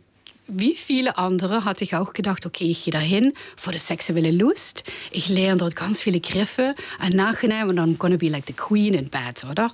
wie 0.47 0.75
viele 0.75 1.17
andere 1.17 1.65
hatte 1.65 1.83
ich 1.83 1.95
auch 1.95 2.13
gedacht, 2.13 2.45
okay, 2.45 2.65
ich 2.65 2.83
gehe 2.83 2.91
dahin 2.91 3.33
für 3.55 3.71
die 3.71 3.77
sexuelle 3.77 4.31
Lust. 4.31 4.83
Ich 5.11 5.29
lerne 5.29 5.59
dort 5.59 5.75
ganz 5.75 6.01
viele 6.01 6.19
Griffe. 6.19 6.75
Und 7.03 7.15
nachher, 7.15 7.67
und 7.67 7.79
I'm 7.79 7.97
gonna 7.97 8.17
be 8.17 8.29
like 8.29 8.45
the 8.47 8.53
queen 8.53 8.93
in 8.93 9.09
bed, 9.09 9.45
oder? 9.49 9.71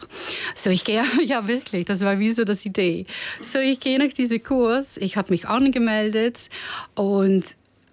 So, 0.56 0.70
ich 0.70 0.84
gehe, 0.84 1.04
ja 1.26 1.48
wirklich, 1.48 1.86
das 1.86 2.02
war 2.02 2.20
wie 2.20 2.32
so 2.32 2.44
das 2.44 2.66
Idee. 2.66 3.06
So, 3.42 3.60
ich 3.60 3.80
gehe 3.80 3.98
nach 3.98 4.14
diesem 4.14 4.44
Kurs. 4.44 4.98
Ich 4.98 5.18
habe 5.18 5.32
mich 5.32 5.48
angemeldet 5.48 6.50
und 6.96 7.44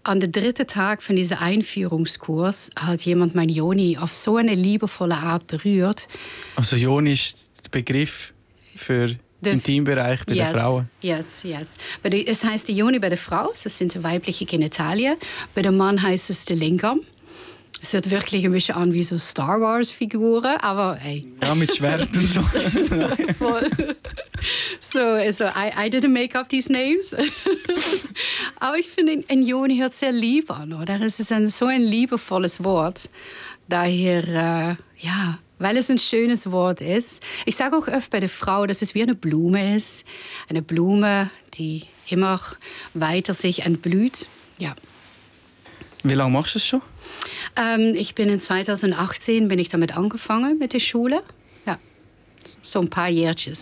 an 0.04 0.21
der 0.21 0.28
dritten 0.28 0.66
Tag 0.66 1.02
von 1.02 1.16
diesem 1.16 1.38
Einführungskurs 1.38 2.71
hat 2.76 3.02
jemand 3.02 3.35
mein 3.35 3.49
Joni 3.49 3.99
auf 3.99 4.12
so 4.12 4.37
eine 4.37 4.54
liebevolle 4.54 5.16
Art 5.16 5.49
berührt. 5.49 6.06
Also 6.54 6.76
Joni 6.76 7.14
ist 7.14 7.50
der 7.64 7.71
Begriff 7.71 8.33
für 8.76 9.16
The 9.43 9.50
Intimbereich 9.50 10.25
bei 10.25 10.35
yes, 10.35 10.52
der 10.52 10.61
Frau. 10.61 10.85
Yes, 11.02 11.43
yes. 11.43 11.76
es 12.02 12.45
heißt 12.45 12.69
die 12.69 12.75
Joni 12.75 12.99
bei 12.99 13.09
der 13.09 13.19
Frau, 13.19 13.52
das 13.62 13.76
sind 13.76 14.02
weibliche 14.02 14.47
Genitalien. 14.47 15.16
Bei 15.55 15.62
dem 15.62 15.76
Mann 15.76 16.02
heißt 16.02 16.31
es 16.31 16.47
der 16.47 16.57
Lingam. 16.57 17.00
Es 17.83 17.93
hört 17.93 18.11
wirklich 18.11 18.45
ein 18.45 18.52
bisschen 18.52 18.75
an 18.75 18.93
wie 18.95 19.02
so 19.02 19.19
Star 19.19 19.61
Wars-Figuren, 19.61 20.57
aber 20.61 20.97
hey. 20.99 21.26
Ja, 21.43 21.55
mit 21.55 21.76
Schwert 21.76 22.09
und 22.16 22.26
so. 22.26 22.43
Voll. 23.38 23.69
So, 24.81 24.99
also, 24.99 25.45
I, 25.45 25.87
I 25.87 25.90
didn't 25.90 26.12
make 26.12 26.37
up 26.37 26.49
these 26.49 26.73
names. 26.73 27.14
aber 28.59 28.78
ich 28.78 28.88
finde, 28.88 29.23
ein 29.28 29.43
Joni 29.43 29.78
hört 29.78 29.93
sehr 29.93 30.12
lieb 30.12 30.50
an, 30.50 30.73
oder? 30.73 31.00
Es 31.00 31.21
ist 31.21 31.31
ein, 31.31 31.49
so 31.49 31.66
ein 31.66 31.83
liebevolles 31.83 32.64
Wort. 32.64 33.11
Daher, 33.69 34.26
äh, 34.26 35.05
ja, 35.07 35.38
weil 35.59 35.77
es 35.77 35.91
ein 35.91 35.99
schönes 35.99 36.51
Wort 36.51 36.81
ist. 36.81 37.23
Ich 37.45 37.57
sage 37.57 37.77
auch 37.77 37.89
oft 37.89 38.11
bei 38.11 38.21
der 38.21 38.29
Frau, 38.29 38.67
dass 38.67 38.83
es 38.83 38.95
wie 38.95 39.03
eine 39.03 39.15
Blume 39.15 39.77
ist. 39.77 40.05
Eine 40.49 40.63
Blume, 40.63 41.31
die 41.55 41.85
immer 42.09 42.41
weiter 42.95 43.35
sich 43.35 43.65
entblüht. 43.65 44.27
Ja. 44.59 44.75
Wie 46.03 46.15
lange 46.15 46.31
machst 46.31 46.55
du 46.55 46.59
es 46.59 46.67
schon? 46.67 46.83
Ähm, 47.57 47.95
ich 47.97 48.15
bin 48.15 48.29
in 48.29 48.41
2018 48.41 49.49
bin 49.49 49.59
ich 49.59 49.69
damit 49.69 49.97
angefangen 49.97 50.59
mit 50.59 50.73
der 50.73 50.81
Schule. 50.81 51.23
Ja, 51.67 51.79
so 52.63 52.81
ein 52.81 52.91
paar 52.91 53.09
Jährchen. 53.09 53.57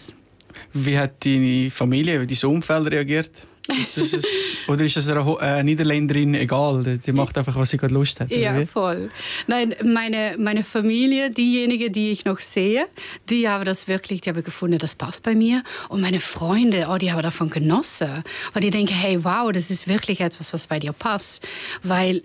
Wie 0.73 0.99
hat 0.99 1.25
deine 1.25 1.71
Familie, 1.71 2.27
dein 2.27 2.51
Umfeld 2.51 2.87
reagiert? 2.91 3.47
Ist 3.67 3.97
es, 3.97 4.25
oder 4.69 4.85
ist 4.85 4.97
das 4.97 5.09
einer 5.09 5.41
äh, 5.41 5.63
Niederländerin 5.63 6.35
egal? 6.35 6.99
Die 6.99 7.13
macht 7.13 7.39
einfach, 7.39 7.57
was 7.57 7.71
sie 7.71 7.79
gerade 7.79 7.95
Lust 7.95 8.21
hat? 8.21 8.31
Ja, 8.31 8.65
voll. 8.67 9.11
Nein, 9.47 9.75
meine, 9.83 10.37
meine 10.39 10.65
Familie, 10.65 11.31
diejenigen, 11.31 11.91
die 11.91 12.11
ich 12.11 12.27
noch 12.27 12.41
sehe, 12.41 12.87
die 13.31 13.49
haben 13.49 13.65
das 13.65 13.89
wirklich, 13.89 14.21
die 14.21 14.29
haben 14.29 14.43
gefunden, 14.43 14.79
das 14.79 14.95
passt 14.97 15.23
bei 15.23 15.35
mir. 15.35 15.63
Und 15.89 16.03
meine 16.03 16.21
Freunde, 16.21 16.89
oh, 16.91 16.99
die 16.99 17.11
haben 17.11 17.23
davon 17.23 17.49
genossen. 17.49 18.23
Weil 18.53 18.63
die 18.63 18.71
denken, 18.71 18.95
hey, 18.95 19.25
wow, 19.25 19.51
das 19.51 19.71
ist 19.71 19.89
wirklich 19.89 20.21
etwas, 20.21 20.53
was 20.53 20.67
bei 20.67 20.79
dir 20.79 20.93
passt. 20.93 21.47
Weil 21.83 22.23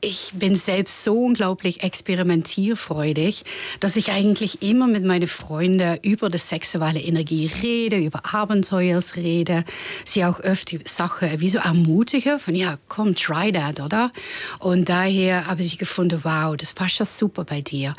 ich 0.00 0.30
bin 0.34 0.54
selbst 0.54 1.02
so 1.02 1.12
unglaublich 1.12 1.82
experimentierfreudig, 1.82 3.44
dass 3.80 3.96
ich 3.96 4.12
eigentlich 4.12 4.62
immer 4.62 4.86
mit 4.86 5.04
meinen 5.04 5.26
Freunden 5.26 5.98
über 6.02 6.30
die 6.30 6.38
sexuelle 6.38 7.00
Energie 7.00 7.50
rede, 7.62 7.96
über 7.96 8.32
Abenteuers 8.32 9.16
rede, 9.16 9.64
sie 10.04 10.24
auch 10.24 10.38
öfter 10.38 10.78
Sachen 10.84 11.40
wie 11.40 11.48
so 11.48 11.58
ermutige, 11.58 12.38
von 12.38 12.54
ja, 12.54 12.78
komm, 12.86 13.16
try 13.16 13.52
that, 13.52 13.80
oder? 13.80 14.12
Und 14.60 14.88
daher 14.88 15.46
habe 15.46 15.62
ich 15.62 15.78
gefunden, 15.78 16.20
wow, 16.22 16.56
das 16.56 16.74
passt 16.74 17.00
ja 17.00 17.04
super 17.04 17.44
bei 17.44 17.60
dir. 17.60 17.96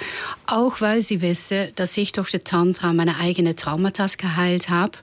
Auch 0.48 0.80
weil 0.80 1.02
sie 1.02 1.22
wissen, 1.22 1.68
dass 1.76 1.98
ich 1.98 2.14
durch 2.14 2.32
den 2.32 2.46
Tantra 2.46 2.94
meine 2.94 3.18
eigene 3.18 3.58
Traumata 3.58 4.08
geheilt 4.18 4.70
habe 4.70 4.94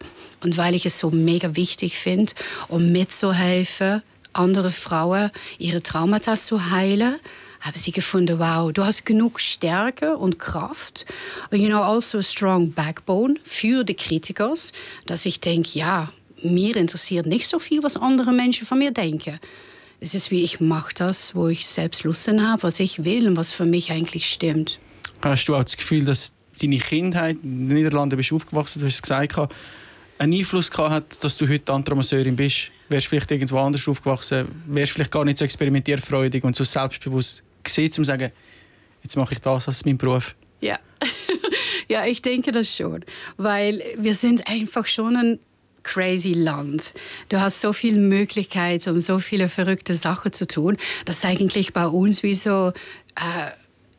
und 0.43 0.57
weil 0.57 0.75
ich 0.75 0.87
es 0.87 0.99
so 0.99 1.11
mega 1.11 1.57
wichtig 1.57 1.99
finde, 1.99 2.33
um 2.69 2.91
mitzuhelfen, 2.91 4.03
andere 4.39 4.71
Frauen 4.71 5.31
ihre 5.59 5.83
Traumata 5.83 6.37
zu 6.37 6.71
heilen, 6.71 7.17
haben 7.61 7.77
sie 7.77 7.93
gefunden, 7.93 8.39
wow, 8.39 8.73
du 8.73 8.85
hast 8.85 9.07
genug 9.07 9.41
Stärke 9.41 10.17
und 10.17 10.39
Kraft, 10.39 11.07
und 11.51 11.59
you 11.59 11.69
know, 11.69 11.83
also 11.83 12.19
a 12.19 12.23
strong 12.23 12.73
backbone 12.73 13.37
für 13.43 13.85
die 13.85 13.95
Kritiker, 13.95 14.55
dass 15.07 15.27
ich 15.27 15.41
denke, 15.41 15.79
ja, 15.79 16.13
mir 16.43 16.77
interessiert 16.77 17.27
nicht 17.27 17.49
so 17.49 17.59
viel, 17.59 17.83
was 17.83 17.97
andere 17.97 18.33
Menschen 18.33 18.67
von 18.67 18.79
mir 18.79 18.93
denken. 18.93 19.39
Es 20.01 20.15
ist 20.15 20.31
wie 20.31 20.45
ich 20.45 20.61
mache 20.61 20.93
das, 20.95 21.35
wo 21.35 21.49
ich 21.49 21.67
selbst 21.67 22.05
Lust 22.05 22.29
habe, 22.29 22.63
was 22.63 22.81
ich 22.81 23.05
will 23.05 23.29
und 23.29 23.37
was 23.37 23.53
für 23.53 23.65
mich 23.65 23.91
eigentlich 23.91 24.31
stimmt. 24.31 24.79
Hast 25.23 25.47
du 25.47 25.57
auch 25.57 25.65
das 25.65 25.77
Gefühl, 25.77 26.05
dass 26.05 26.33
deine 26.61 26.79
Kindheit 26.79 27.39
in 27.43 27.69
den 27.69 27.77
Niederlanden 27.77 28.17
bist 28.17 28.33
aufgewachsen, 28.33 28.81
du 28.81 28.87
hast 28.87 28.97
es 28.97 29.03
gesagt, 29.03 29.37
einen 30.19 30.33
Einfluss 30.33 30.71
gehabt 30.71 30.91
hat, 30.91 31.25
dass 31.25 31.37
du 31.37 31.49
heute 31.49 31.65
Tantramasseurin 31.65 32.37
bist? 32.37 32.71
Wärst 32.89 33.07
du 33.07 33.11
vielleicht 33.11 33.31
irgendwo 33.31 33.59
anders 33.59 33.87
aufgewachsen, 33.89 34.63
wärst 34.67 34.93
du 34.93 34.95
vielleicht 34.95 35.11
gar 35.11 35.25
nicht 35.25 35.39
so 35.39 35.45
experimentierfreudig 35.45 36.45
und 36.45 36.55
so 36.55 36.65
selbstbewusst 36.65 37.43
gesehen, 37.65 37.87
um 37.89 37.93
zu 37.93 38.05
sagen, 38.05 38.31
jetzt 39.03 39.17
mache 39.17 39.35
ich 39.35 39.41
das 39.41 39.69
als 39.69 39.85
mein 39.85 39.99
Beruf? 39.99 40.35
Ja. 40.61 40.79
ja, 41.89 42.07
ich 42.07 42.23
denke 42.23 42.53
das 42.53 42.75
schon, 42.75 43.05
weil 43.37 43.83
wir 43.97 44.15
sind 44.15 44.49
einfach 44.49 44.87
schon 44.87 45.17
ein 45.17 45.39
crazy 45.83 46.33
Land. 46.33 46.95
Du 47.29 47.41
hast 47.41 47.61
so 47.61 47.73
viele 47.73 47.99
Möglichkeiten, 47.99 48.91
um 48.91 49.01
so 49.01 49.19
viele 49.21 49.49
verrückte 49.49 49.95
Sachen 49.95 50.33
zu 50.33 50.47
tun, 50.47 50.77
dass 51.05 51.25
eigentlich 51.25 51.73
bei 51.73 51.87
uns 51.87 52.23
wie 52.23 52.35
so 52.35 52.73
äh, 53.15 53.51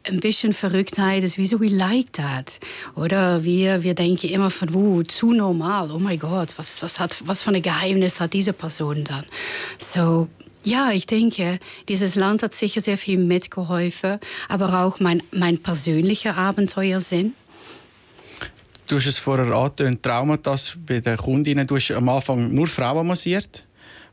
ein 0.09 0.19
bisschen 0.19 0.53
Verrücktheit 0.53 1.23
ist, 1.23 1.37
wieso 1.37 1.59
we 1.59 1.67
like 1.67 2.13
that. 2.13 2.59
Oder 2.95 3.43
wir, 3.43 3.83
wir 3.83 3.93
denken 3.93 4.27
immer 4.29 4.49
von, 4.49 4.73
uh, 4.73 5.03
zu 5.03 5.33
normal, 5.33 5.91
oh 5.91 5.99
mein 5.99 6.19
Gott, 6.19 6.53
was, 6.57 6.81
was, 6.81 6.99
hat, 6.99 7.15
was 7.25 7.43
für 7.43 7.51
ein 7.51 7.61
Geheimnis 7.61 8.19
hat 8.19 8.33
diese 8.33 8.53
Person 8.53 9.03
dann? 9.03 9.25
So, 9.77 10.27
ja, 10.63 10.91
ich 10.91 11.05
denke, 11.05 11.59
dieses 11.87 12.15
Land 12.15 12.43
hat 12.43 12.53
sicher 12.53 12.81
sehr 12.81 12.97
viel 12.97 13.17
mitgeholfen, 13.17 14.19
aber 14.49 14.83
auch 14.83 14.99
mein, 14.99 15.23
mein 15.31 15.57
persönlicher 15.59 16.35
Abenteuersinn. 16.35 17.33
Du 18.87 18.95
hast 18.95 19.05
es 19.05 19.17
vorher 19.17 19.53
angetönt, 19.53 20.01
Traumata 20.01 20.55
bei 20.85 21.01
den 21.01 21.17
Kundinnen. 21.17 21.67
Du 21.67 21.75
hast 21.75 21.91
am 21.91 22.07
Anfang 22.07 22.53
nur 22.53 22.67
Frauen 22.67 23.05
massiert, 23.05 23.65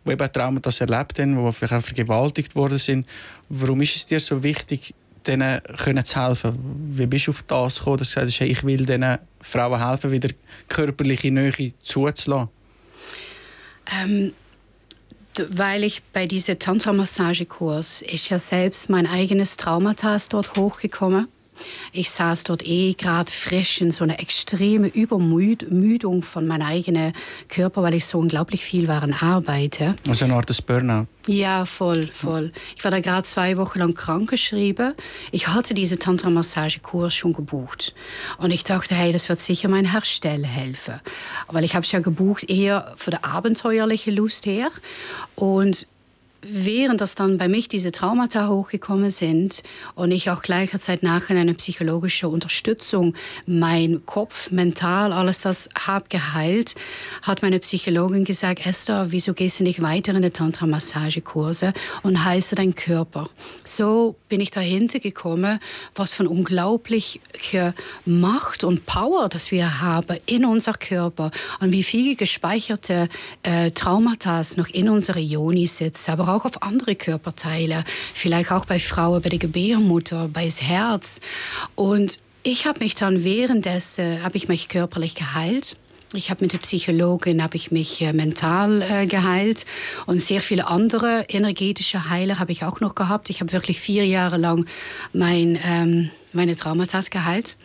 die 0.04 0.12
eben 0.12 0.32
Traumata 0.32 0.70
erlebt 0.80 1.18
haben, 1.18 1.36
die 1.36 1.52
vielleicht 1.52 1.74
auch 1.74 1.82
vergewaltigt 1.82 2.56
worden 2.56 2.78
sind. 2.78 3.06
Warum 3.48 3.80
ist 3.82 3.94
es 3.94 4.06
dir 4.06 4.18
so 4.18 4.42
wichtig, 4.42 4.94
denen 5.26 5.60
können 5.78 6.04
zu 6.04 6.22
helfen? 6.22 6.58
Wie 6.90 7.06
bist 7.06 7.26
du 7.26 7.30
auf 7.30 7.42
das 7.42 7.78
gekommen, 7.78 7.98
dass 7.98 8.10
du 8.10 8.20
gesagt 8.20 8.40
hast, 8.40 8.40
ich 8.40 8.64
will 8.64 8.86
diesen 8.86 9.18
Frauen 9.40 9.86
helfen, 9.86 10.10
wieder 10.10 10.30
körperliche 10.68 11.30
Nähe 11.30 11.72
zuzulassen? 11.82 12.48
Ähm, 14.00 14.32
weil 15.50 15.84
ich 15.84 16.02
bei 16.12 16.26
diesem 16.26 16.58
Tantra-Massagekurs, 16.58 18.02
ist 18.02 18.28
ja 18.28 18.38
selbst 18.38 18.88
mein 18.88 19.06
eigenes 19.06 19.56
Traumata 19.56 20.16
dort 20.28 20.56
hochgekommen. 20.56 21.28
Ich 21.92 22.10
saß 22.10 22.44
dort 22.44 22.66
eh 22.66 22.94
gerade 22.94 23.30
frisch 23.30 23.80
in 23.80 23.90
so 23.90 24.04
einer 24.04 24.20
extreme 24.20 24.88
Übermüdung 24.88 26.22
von 26.22 26.46
meinem 26.46 26.66
eigenen 26.66 27.12
Körper, 27.48 27.82
weil 27.82 27.94
ich 27.94 28.06
so 28.06 28.18
unglaublich 28.18 28.64
viel 28.64 28.88
war 28.88 29.02
an 29.02 29.12
Arbeite. 29.12 29.94
Also 30.08 30.24
eine 30.24 30.34
Art 30.34 30.48
des 30.48 30.62
Burnout? 30.62 31.06
Ja, 31.26 31.64
voll, 31.64 32.06
voll. 32.08 32.52
Ich 32.76 32.84
war 32.84 32.90
da 32.90 33.00
gerade 33.00 33.22
zwei 33.22 33.56
Wochen 33.56 33.78
lang 33.78 33.94
krankgeschrieben. 33.94 34.92
Ich 35.32 35.48
hatte 35.48 35.72
diese 35.72 35.98
Tantra-Massagekurs 35.98 37.14
schon 37.14 37.32
gebucht. 37.32 37.94
Und 38.38 38.50
ich 38.50 38.64
dachte, 38.64 38.94
hey, 38.94 39.10
das 39.10 39.28
wird 39.30 39.40
sicher 39.40 39.68
mein 39.68 39.90
Herstellen 39.90 40.44
helfen. 40.44 41.00
Weil 41.48 41.64
ich 41.64 41.74
habe 41.74 41.86
es 41.86 41.92
ja 41.92 42.00
gebucht 42.00 42.50
eher 42.50 42.92
für 42.96 43.10
die 43.10 43.24
abenteuerliche 43.24 44.10
Lust 44.10 44.44
her. 44.44 44.68
Und 45.34 45.86
während 46.46 47.00
das 47.00 47.14
dann 47.14 47.38
bei 47.38 47.48
mich 47.48 47.68
diese 47.68 47.92
Traumata 47.92 48.48
hochgekommen 48.48 49.10
sind 49.10 49.62
und 49.94 50.10
ich 50.10 50.30
auch 50.30 50.42
gleichzeitig 50.42 51.02
nachher 51.02 51.36
eine 51.36 51.54
psychologische 51.54 52.28
Unterstützung, 52.28 53.14
mein 53.46 54.04
Kopf, 54.06 54.50
mental, 54.50 55.12
alles 55.12 55.40
das 55.40 55.68
habe 55.74 56.06
geheilt, 56.08 56.74
hat 57.22 57.42
meine 57.42 57.58
Psychologin 57.58 58.24
gesagt, 58.24 58.66
Esther, 58.66 59.10
wieso 59.10 59.34
gehst 59.34 59.60
du 59.60 59.64
nicht 59.64 59.82
weiter 59.82 60.14
in 60.14 60.22
die 60.22 60.30
Tantra-Massagekurse 60.30 61.72
und 62.02 62.24
heilst 62.24 62.56
deinen 62.58 62.74
Körper? 62.74 63.28
So 63.62 64.16
bin 64.28 64.40
ich 64.40 64.50
dahinter 64.50 65.00
gekommen, 65.00 65.58
was 65.94 66.14
von 66.14 66.26
unglaublicher 66.26 67.74
Macht 68.04 68.64
und 68.64 68.86
Power, 68.86 69.28
das 69.28 69.50
wir 69.50 69.80
haben 69.80 70.18
in 70.26 70.44
unser 70.44 70.74
Körper 70.74 71.30
und 71.60 71.72
wie 71.72 71.82
viele 71.82 72.16
gespeicherte 72.16 73.08
äh, 73.42 73.70
Traumata 73.70 74.34
noch 74.56 74.68
in 74.68 74.88
unserer 74.88 75.18
Joni 75.18 75.66
sitzen, 75.66 76.10
aber 76.10 76.33
auch 76.34 76.44
auf 76.44 76.62
andere 76.62 76.94
Körperteile, 76.94 77.84
vielleicht 78.12 78.52
auch 78.52 78.66
bei 78.66 78.78
Frauen, 78.78 79.22
bei 79.22 79.28
der 79.28 79.38
Gebärmutter, 79.38 80.28
bei 80.28 80.44
das 80.44 80.62
Herz. 80.62 81.20
Und 81.74 82.20
ich 82.42 82.66
habe 82.66 82.80
mich 82.80 82.94
dann 82.94 83.24
währenddessen, 83.24 84.22
habe 84.22 84.36
ich 84.36 84.48
mich 84.48 84.68
körperlich 84.68 85.14
geheilt. 85.14 85.76
Ich 86.12 86.30
habe 86.30 86.44
mit 86.44 86.52
der 86.52 86.58
Psychologin 86.58 87.42
habe 87.42 87.56
ich 87.56 87.72
mich 87.72 88.00
äh, 88.02 88.12
mental 88.12 88.82
äh, 88.82 89.06
geheilt 89.06 89.66
und 90.06 90.20
sehr 90.20 90.40
viele 90.40 90.68
andere 90.68 91.24
energetische 91.28 92.08
Heiler 92.08 92.38
habe 92.38 92.52
ich 92.52 92.64
auch 92.64 92.78
noch 92.78 92.94
gehabt. 92.94 93.30
Ich 93.30 93.40
habe 93.40 93.52
wirklich 93.52 93.80
vier 93.80 94.06
Jahre 94.06 94.36
lang 94.36 94.66
mein 95.12 95.58
ähm, 95.64 96.10
meine 96.34 96.56
Traumata 96.56 97.00
geheilt. 97.10 97.56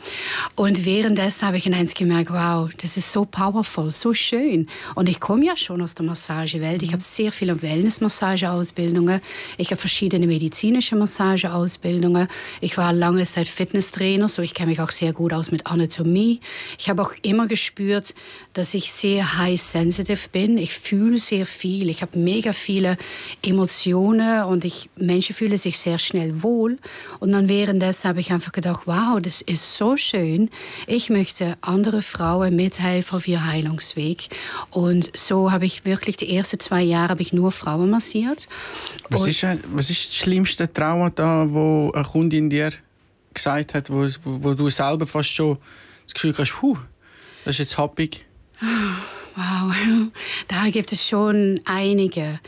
Und 0.55 0.85
währenddessen 0.85 1.47
habe 1.47 1.57
ich 1.57 1.65
in 1.65 1.73
eins 1.73 1.93
gemerkt, 1.93 2.31
wow, 2.31 2.69
das 2.81 2.97
ist 2.97 3.11
so 3.11 3.25
powerful, 3.25 3.91
so 3.91 4.13
schön. 4.13 4.67
Und 4.95 5.07
ich 5.07 5.19
komme 5.19 5.45
ja 5.45 5.55
schon 5.55 5.81
aus 5.81 5.93
der 5.95 6.05
Massagewelt. 6.05 6.83
Ich 6.83 6.91
habe 6.91 7.01
sehr 7.01 7.31
viele 7.31 7.61
Wellness-Massageausbildungen. 7.61 9.21
Ich 9.57 9.71
habe 9.71 9.79
verschiedene 9.79 10.27
medizinische 10.27 10.95
Massageausbildungen. 10.95 12.27
Ich 12.61 12.77
war 12.77 12.93
lange 12.93 13.25
Zeit 13.25 13.47
Fitnesstrainer, 13.47 14.27
so 14.27 14.41
ich 14.41 14.53
kenne 14.53 14.69
mich 14.69 14.81
auch 14.81 14.91
sehr 14.91 15.13
gut 15.13 15.33
aus 15.33 15.51
mit 15.51 15.67
Anatomie. 15.67 16.41
Ich 16.77 16.89
habe 16.89 17.01
auch 17.01 17.13
immer 17.21 17.47
gespürt, 17.47 18.15
dass 18.53 18.73
ich 18.73 18.91
sehr 18.91 19.38
high 19.38 19.59
sensitive 19.61 20.29
bin. 20.31 20.57
Ich 20.57 20.73
fühle 20.73 21.17
sehr 21.17 21.45
viel. 21.45 21.89
Ich 21.89 22.01
habe 22.01 22.17
mega 22.17 22.53
viele 22.53 22.97
Emotionen 23.45 24.43
und 24.45 24.65
ich, 24.65 24.89
Menschen 24.95 25.35
fühlen 25.35 25.57
sich 25.57 25.77
sehr 25.77 25.99
schnell 25.99 26.43
wohl. 26.43 26.77
Und 27.19 27.31
dann 27.31 27.49
währenddessen 27.49 28.09
habe 28.09 28.19
ich 28.19 28.31
einfach 28.31 28.51
gedacht, 28.61 28.83
wow, 28.85 29.19
das 29.21 29.41
ist 29.41 29.75
so 29.75 29.97
schön. 29.97 30.49
Ich 30.87 31.09
möchte 31.09 31.57
andere 31.61 32.01
Frauen 32.01 32.55
mithelfen 32.55 33.17
auf 33.17 33.27
ihr 33.27 33.45
Heilungsweg. 33.45 34.29
Und 34.69 35.15
so 35.17 35.51
habe 35.51 35.65
ich 35.65 35.85
wirklich 35.85 36.17
die 36.17 36.35
ersten 36.35 36.59
zwei 36.59 36.81
Jahre 36.81 37.09
habe 37.09 37.21
ich 37.21 37.33
nur 37.33 37.51
Frauen 37.51 37.89
massiert. 37.89 38.47
Was 39.09 39.27
ist, 39.27 39.43
was 39.43 39.89
ist 39.89 40.07
das 40.07 40.15
schlimmste 40.15 40.71
Trauma 40.71 41.09
da, 41.09 41.45
wo 41.49 41.91
eine 41.93 42.03
Kundin 42.03 42.49
dir 42.49 42.71
gesagt 43.33 43.73
hat, 43.73 43.89
wo, 43.89 44.07
wo, 44.23 44.43
wo 44.43 44.53
du 44.53 44.69
selber 44.69 45.07
fast 45.07 45.29
schon 45.29 45.57
das 46.05 46.13
Gefühl 46.13 46.35
hast, 46.37 46.61
huh, 46.61 46.77
das 47.45 47.55
ist 47.55 47.59
jetzt 47.59 47.77
happig? 47.77 48.25
Wow, 49.35 49.73
da 50.47 50.69
gibt 50.69 50.91
es 50.91 51.07
schon 51.07 51.61
einige 51.65 52.39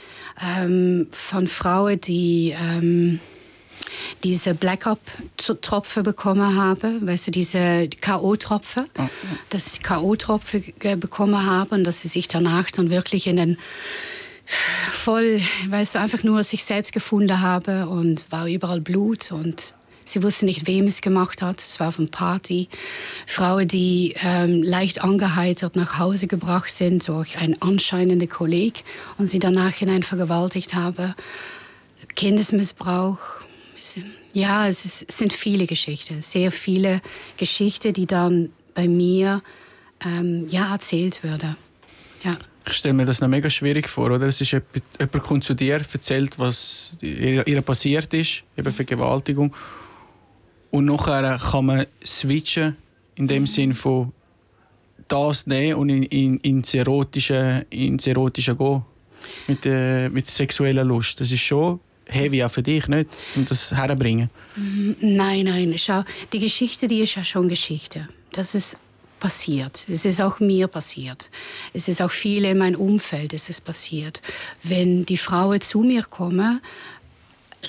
ähm, 0.41 1.08
von 1.12 1.48
Frauen, 1.48 2.01
die 2.01 2.56
ähm, 2.60 3.20
diese 4.24 4.54
Black-Up-Tropfen 4.54 6.04
bekommen 6.04 6.56
haben, 6.56 7.06
weißt 7.08 7.28
du, 7.28 7.32
diese 7.32 7.88
K.O.-Tropfen, 7.90 8.86
oh. 8.98 9.08
dass 9.50 9.74
sie 9.74 9.80
K.O.-Tropfen 9.80 10.98
bekommen 10.98 11.46
haben 11.46 11.72
und 11.72 11.84
dass 11.84 12.02
sie 12.02 12.08
sich 12.08 12.28
danach 12.28 12.72
dann 12.72 12.90
wirklich 12.92 13.28
in 13.28 13.38
den 13.38 13.58
voll, 14.92 15.42
weißt 15.70 15.96
du, 15.96 16.00
einfach 16.00 16.24
nur 16.24 16.44
sich 16.44 16.64
selbst 16.64 16.92
gefunden 16.92 17.42
habe 17.42 17.88
und 17.88 18.32
war 18.32 18.48
überall 18.48 18.82
Blut 18.82 19.32
und 19.32 19.76
Sie 20.04 20.24
wusste 20.24 20.46
nicht, 20.46 20.68
wem 20.68 20.88
es 20.88 21.02
gemacht 21.02 21.42
hat. 21.42 21.62
Es 21.62 21.80
war 21.80 21.90
auf 21.90 22.00
einer 22.00 22.10
Party. 22.10 22.68
Frauen, 23.26 23.68
die 23.68 24.16
ähm, 24.24 24.62
leicht 24.62 25.04
angeheitert 25.04 25.76
nach 25.76 26.00
Hause 26.00 26.28
gebracht 26.28 26.70
sind 26.70 27.08
durch 27.08 27.38
einen 27.38 27.62
anscheinenden 27.62 28.28
Kolleg 28.28 28.84
und 29.18 29.28
sie 29.28 29.40
danach 29.40 29.74
hinein 29.74 30.04
vergewaltigt 30.04 30.74
haben. 30.74 31.14
Kindesmissbrauch. 32.16 33.20
Ja, 34.34 34.68
es, 34.68 34.86
ist, 34.86 35.06
es 35.10 35.18
sind 35.18 35.34
viele 35.34 35.66
Geschichten, 35.66 36.22
sehr 36.22 36.52
viele 36.52 37.02
Geschichten, 37.38 37.94
die 37.94 38.06
dann 38.06 38.52
bei 38.74 38.88
mir 38.88 39.42
ähm, 40.06 40.48
ja, 40.50 40.72
erzählt 40.72 41.24
werden. 41.24 41.56
Ja. 42.24 42.38
Ich 42.66 42.74
stelle 42.74 42.94
mir 42.94 43.06
das 43.06 43.22
noch 43.22 43.28
mega 43.28 43.50
schwierig 43.50 43.90
vor, 43.90 44.12
oder? 44.12 44.28
Es 44.28 44.40
ist 44.40 44.52
jemand, 44.52 44.68
jemand 45.00 45.24
kommt 45.24 45.44
zu 45.44 45.56
dir, 45.56 45.82
erzählt, 45.92 46.38
was 46.38 46.98
ihr, 47.02 47.46
ihr 47.48 47.62
passiert 47.62 48.14
ist, 48.14 48.44
eben 48.56 48.72
Vergewaltigung. 48.72 49.54
Und 50.70 50.86
nachher 50.86 51.40
kann 51.40 51.66
man 51.66 51.86
switchen, 52.06 52.78
in 53.16 53.28
dem 53.28 53.44
mhm. 53.44 53.48
Sinn 53.48 53.74
von 53.74 54.14
das 55.08 55.48
nehmen 55.48 55.80
und 55.80 55.90
in, 55.90 56.04
in, 56.04 56.38
ins, 56.38 56.74
Erotische, 56.74 57.66
ins 57.70 58.08
Erotische 58.08 58.56
gehen. 58.56 58.84
Mit, 59.48 59.66
äh, 59.66 60.10
mit 60.10 60.28
sexueller 60.28 60.84
Lust. 60.84 61.20
Das 61.20 61.32
ist 61.32 61.42
schon 61.42 61.80
heavy 62.13 62.44
auch 62.44 62.51
für 62.51 62.63
dich, 62.63 62.88
nicht? 62.88 63.10
Um 63.36 63.46
das 63.46 63.72
herzubringen. 63.72 64.30
Nein, 64.56 65.46
nein. 65.46 65.74
Schau, 65.77 66.03
die 66.34 66.39
Geschichte, 66.39 66.88
die 66.88 67.01
ist 67.01 67.15
ja 67.15 67.24
schon 67.24 67.50
Geschichte. 67.50 68.08
Das 68.32 68.56
ist 68.56 68.77
passiert. 69.20 69.86
Es 69.88 70.03
ist 70.03 70.20
auch 70.20 70.39
mir 70.39 70.68
passiert. 70.68 71.30
Es 71.74 71.88
ist 71.88 72.01
auch 72.01 72.12
viele 72.12 72.51
in 72.51 72.58
meinem 72.58 72.80
Umfeld 72.80 73.34
es 73.34 73.50
ist 73.50 73.62
passiert. 73.62 74.22
Wenn 74.63 75.06
die 75.06 75.18
Frauen 75.18 75.62
zu 75.62 75.82
mir 75.82 76.03
kommen, 76.03 76.60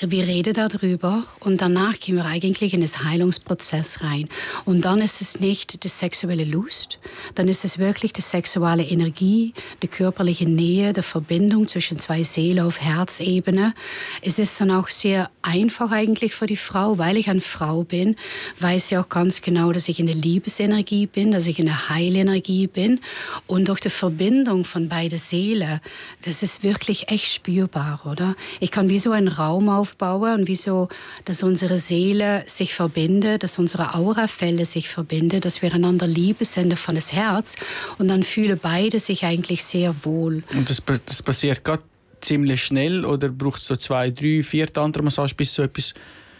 wir 0.01 0.27
reden 0.27 0.53
darüber 0.53 1.23
und 1.39 1.61
danach 1.61 1.99
gehen 1.99 2.15
wir 2.15 2.25
eigentlich 2.25 2.73
in 2.73 2.81
das 2.81 3.03
Heilungsprozess 3.03 4.03
rein. 4.03 4.27
Und 4.65 4.85
dann 4.85 5.01
ist 5.01 5.21
es 5.21 5.39
nicht 5.39 5.83
die 5.83 5.87
sexuelle 5.87 6.45
Lust, 6.45 6.99
dann 7.35 7.47
ist 7.47 7.63
es 7.63 7.77
wirklich 7.77 8.11
die 8.11 8.21
sexuelle 8.21 8.83
Energie, 8.83 9.53
die 9.81 9.87
körperliche 9.87 10.49
Nähe, 10.49 10.93
die 10.93 11.03
Verbindung 11.03 11.67
zwischen 11.67 11.99
zwei 11.99 12.23
Seelen 12.23 12.65
auf 12.65 12.81
Herzebene. 12.81 13.73
Es 14.21 14.39
ist 14.39 14.59
dann 14.59 14.71
auch 14.71 14.89
sehr 14.89 15.29
einfach 15.43 15.91
eigentlich 15.91 16.33
für 16.33 16.47
die 16.47 16.57
Frau, 16.57 16.97
weil 16.97 17.17
ich 17.17 17.29
eine 17.29 17.41
Frau 17.41 17.83
bin, 17.83 18.15
weiß 18.59 18.87
sie 18.87 18.97
auch 18.97 19.09
ganz 19.09 19.41
genau, 19.41 19.71
dass 19.71 19.89
ich 19.89 19.99
in 19.99 20.07
der 20.07 20.15
Liebesenergie 20.15 21.05
bin, 21.05 21.31
dass 21.31 21.47
ich 21.47 21.59
in 21.59 21.65
der 21.65 21.89
Heilenergie 21.89 22.67
bin. 22.67 22.99
Und 23.45 23.67
durch 23.67 23.79
die 23.79 23.89
Verbindung 23.89 24.63
von 24.63 24.89
beiden 24.89 25.17
Seelen, 25.17 25.79
das 26.23 26.41
ist 26.41 26.63
wirklich 26.63 27.09
echt 27.09 27.31
spürbar, 27.31 28.01
oder? 28.05 28.35
Ich 28.59 28.71
kann 28.71 28.89
wie 28.89 28.99
so 28.99 29.11
einen 29.11 29.27
Raum 29.27 29.69
auf 29.69 29.82
aufbauen 29.83 30.41
und 30.41 30.47
wieso, 30.47 30.87
dass 31.25 31.43
unsere 31.43 31.77
Seele 31.77 32.43
sich 32.47 32.73
verbindet, 32.73 33.43
dass 33.43 33.59
unsere 33.59 33.95
Aurafälle 33.95 34.65
sich 34.65 34.87
verbinden, 34.87 35.41
dass 35.41 35.61
wir 35.61 35.73
einander 35.73 36.07
Liebe 36.07 36.45
senden 36.45 36.77
von 36.77 36.95
das 36.95 37.11
Herz 37.11 37.55
und 37.97 38.07
dann 38.07 38.23
fühlen 38.23 38.59
beide 38.61 38.99
sich 38.99 39.25
eigentlich 39.25 39.63
sehr 39.63 40.05
wohl. 40.05 40.43
Und 40.53 40.69
das, 40.69 40.81
das 41.05 41.21
passiert 41.21 41.63
gerade 41.63 41.83
ziemlich 42.21 42.63
schnell 42.63 43.03
oder 43.03 43.27
braucht 43.27 43.61
es 43.61 43.67
so 43.67 43.75
zwei, 43.75 44.09
drei, 44.09 44.41
vier 44.41 44.71
Tantra-Massage, 44.71 45.35
bis 45.35 45.53
so 45.53 45.63
etwas, 45.63 45.93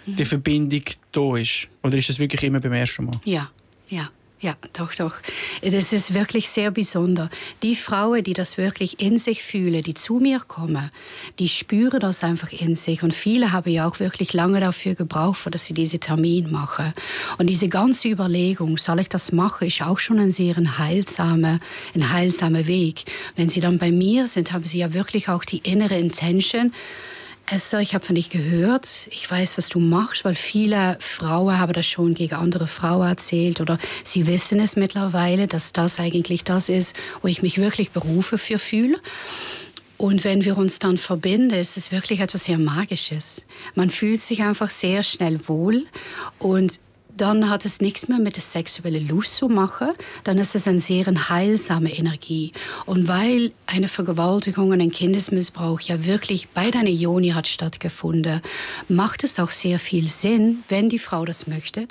mhm. 0.06 0.16
die 0.16 0.26
Verbindung 0.26 0.84
da 1.12 1.36
ist? 1.36 1.68
Oder 1.84 1.98
ist 1.98 2.08
das 2.10 2.20
wirklich 2.20 2.44
immer 2.44 2.62
beim 2.62 2.74
ersten 2.74 3.06
Mal? 3.06 3.20
Ja, 3.26 3.50
ja. 3.90 4.10
Ja, 4.44 4.56
doch, 4.74 4.94
doch. 4.94 5.14
Das 5.62 5.94
ist 5.94 6.14
wirklich 6.14 6.50
sehr 6.50 6.70
besonders. 6.70 7.30
Die 7.62 7.78
Frauen, 7.78 8.26
die 8.26 8.34
das 8.34 8.58
wirklich 8.58 9.00
in 9.00 9.18
sich 9.18 9.42
fühlen, 9.42 9.82
die 9.84 9.94
zu 9.94 10.16
mir 10.16 10.42
kommen, 10.42 10.92
die 11.40 11.48
spüren 11.48 12.02
das 12.02 12.26
einfach 12.26 12.52
in 12.52 12.76
sich. 12.76 13.04
Und 13.04 13.14
viele 13.14 13.54
haben 13.54 13.72
ja 13.72 13.88
auch 13.88 14.02
wirklich 14.02 14.34
lange 14.34 14.60
dafür 14.60 14.96
gebraucht, 14.96 15.48
dass 15.50 15.66
sie 15.66 15.74
diese 15.74 15.98
Termin 15.98 16.52
machen. 16.52 16.94
Und 17.38 17.48
diese 17.48 17.70
ganze 17.70 18.10
Überlegung, 18.10 18.78
soll 18.78 19.00
ich 19.00 19.08
das 19.08 19.32
machen, 19.32 19.66
ist 19.66 19.82
auch 19.82 20.00
schon 20.00 20.20
ein 20.20 20.32
sehr 20.32 20.58
heilsamer, 20.78 21.60
ein 21.96 22.12
heilsamer 22.12 22.68
Weg. 22.68 23.06
Wenn 23.38 23.48
sie 23.48 23.62
dann 23.62 23.78
bei 23.78 23.92
mir 23.92 24.28
sind, 24.28 24.52
haben 24.52 24.66
sie 24.66 24.80
ja 24.80 24.94
wirklich 24.94 25.30
auch 25.30 25.46
die 25.46 25.60
innere 25.60 25.98
Intention, 25.98 26.74
Esther, 27.46 27.82
ich 27.82 27.94
habe 27.94 28.06
von 28.06 28.16
dich 28.16 28.30
gehört, 28.30 28.90
ich 29.12 29.30
weiß, 29.30 29.58
was 29.58 29.68
du 29.68 29.80
machst, 29.80 30.24
weil 30.24 30.34
viele 30.34 30.96
Frauen 31.00 31.60
haben 31.60 31.74
das 31.74 31.86
schon 31.86 32.14
gegen 32.14 32.36
andere 32.36 32.68
Frauen 32.68 33.08
erzählt 33.08 33.60
oder 33.60 33.78
sie 34.04 34.28
wissen 34.28 34.60
es 34.62 34.78
mittlerweile, 34.78 35.48
dass 35.48 35.74
das 35.74 36.00
eigentlich 36.00 36.46
das 36.46 36.70
ist, 36.70 36.96
wo 37.22 37.28
ich 37.28 37.42
mich 37.42 37.58
wirklich 37.58 37.92
berufe 37.92 38.38
für 38.38 38.60
fühle. 38.60 38.98
Und 39.98 40.24
wenn 40.24 40.46
wir 40.46 40.58
uns 40.58 40.80
dann 40.80 40.98
verbinden, 40.98 41.52
ist 41.52 41.76
es 41.76 41.92
wirklich 41.92 42.22
etwas 42.22 42.46
sehr 42.46 42.58
Magisches. 42.58 43.42
Man 43.76 43.90
fühlt 43.90 44.22
sich 44.22 44.42
einfach 44.42 44.70
sehr 44.70 45.04
schnell 45.04 45.48
wohl 45.48 45.86
und 46.40 46.80
dann 47.18 47.50
hat 47.50 47.66
es 47.66 47.80
nichts 47.80 48.08
mehr 48.08 48.20
mit 48.20 48.38
der 48.38 48.44
sexuellen 48.44 49.08
Lust 49.08 49.36
zu 49.36 49.48
machen, 49.48 49.90
dann 50.24 50.38
ist 50.38 50.56
es 50.56 50.68
eine 50.68 50.80
sehr 50.80 51.06
heilsame 51.30 51.92
Energie. 51.96 52.54
Und 52.86 53.08
weil 53.08 53.52
eine 53.68 53.88
Vergewaltigung 53.88 54.70
und 54.70 54.82
ein 54.82 54.92
Kindesmissbrauch 54.92 55.80
ja 55.82 56.06
wirklich 56.06 56.50
bei 56.50 56.72
deiner 56.72 56.90
Joni 56.90 57.30
hat 57.30 57.48
stattgefunden, 57.48 58.42
macht 58.90 59.24
es 59.24 59.40
auch 59.40 59.52
sehr 59.52 59.80
viel 59.80 60.08
Sinn, 60.08 60.64
wenn 60.70 60.90
die 60.90 61.00
Frau 61.00 61.26
das 61.26 61.48
möchte. 61.48 61.88